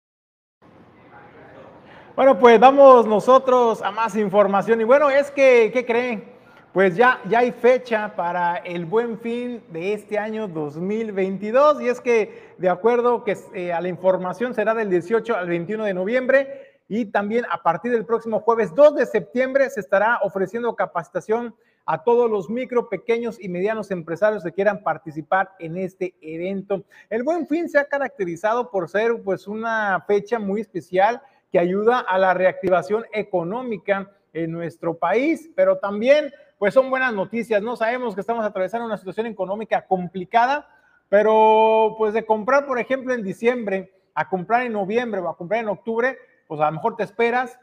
[2.18, 4.80] Bueno, pues vamos nosotros a más información.
[4.80, 6.24] Y bueno, es que, ¿qué creen?
[6.72, 12.00] Pues ya, ya hay fecha para el buen fin de este año 2022 y es
[12.00, 16.80] que de acuerdo que eh, a la información será del 18 al 21 de noviembre
[16.88, 21.54] y también a partir del próximo jueves 2 de septiembre se estará ofreciendo capacitación
[21.86, 26.84] a todos los micro, pequeños y medianos empresarios que quieran participar en este evento.
[27.10, 32.00] El Buen Fin se ha caracterizado por ser pues una fecha muy especial que ayuda
[32.00, 37.76] a la reactivación económica en nuestro país, pero también pues son buenas noticias, ¿no?
[37.76, 40.68] Sabemos que estamos atravesando una situación económica complicada,
[41.08, 45.60] pero pues de comprar, por ejemplo, en diciembre, a comprar en noviembre o a comprar
[45.60, 46.18] en octubre,
[46.48, 47.58] pues a lo mejor te esperas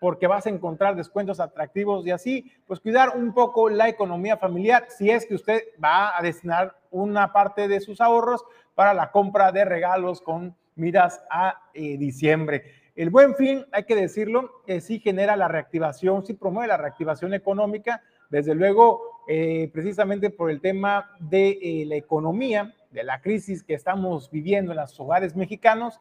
[0.00, 4.86] porque vas a encontrar descuentos atractivos y así, pues cuidar un poco la economía familiar
[4.88, 9.50] si es que usted va a destinar una parte de sus ahorros para la compra
[9.52, 12.62] de regalos con miras a eh, diciembre.
[12.98, 18.02] El buen fin, hay que decirlo, sí genera la reactivación, sí promueve la reactivación económica,
[18.28, 23.74] desde luego, eh, precisamente por el tema de eh, la economía, de la crisis que
[23.74, 26.00] estamos viviendo en los hogares mexicanos,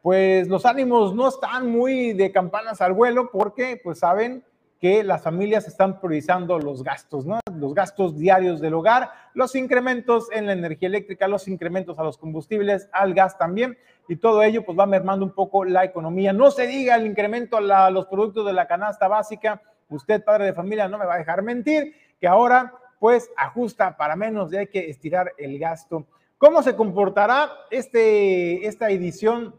[0.00, 4.44] pues los ánimos no están muy de campanas al vuelo porque, pues saben
[4.80, 7.40] que las familias están priorizando los gastos, ¿no?
[7.52, 12.16] Los gastos diarios del hogar, los incrementos en la energía eléctrica, los incrementos a los
[12.16, 13.76] combustibles, al gas también
[14.08, 16.32] y todo ello pues va mermando un poco la economía.
[16.32, 19.60] No se diga el incremento a los productos de la canasta básica.
[19.90, 24.16] Usted, padre de familia, no me va a dejar mentir que ahora pues ajusta para
[24.16, 26.06] menos y hay que estirar el gasto.
[26.38, 29.54] ¿Cómo se comportará este, esta edición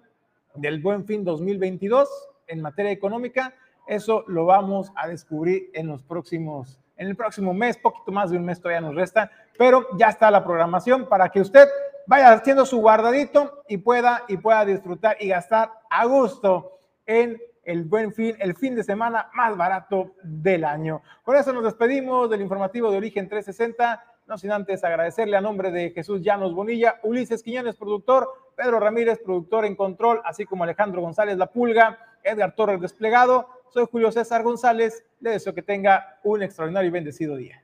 [0.55, 2.09] del Buen Fin 2022
[2.47, 3.53] en materia económica?
[3.89, 8.37] Eso lo vamos a descubrir en los próximos, en el próximo mes, poquito más de
[8.37, 11.67] un mes todavía nos resta, pero ya está la programación para que usted
[12.05, 16.77] vaya haciendo su guardadito y pueda, y pueda disfrutar y gastar a gusto
[17.07, 21.01] en el buen fin, el fin de semana más barato del año.
[21.23, 24.03] Con eso nos despedimos del informativo de Origen 360.
[24.27, 29.17] No sin antes agradecerle a nombre de Jesús Llanos Bonilla, Ulises Quiñones, productor, Pedro Ramírez,
[29.17, 33.47] productor en control, así como Alejandro González La Pulga, Edgar Torres Desplegado.
[33.72, 35.05] Soy Julio César González.
[35.20, 37.63] Le deseo que tenga un extraordinario y bendecido día.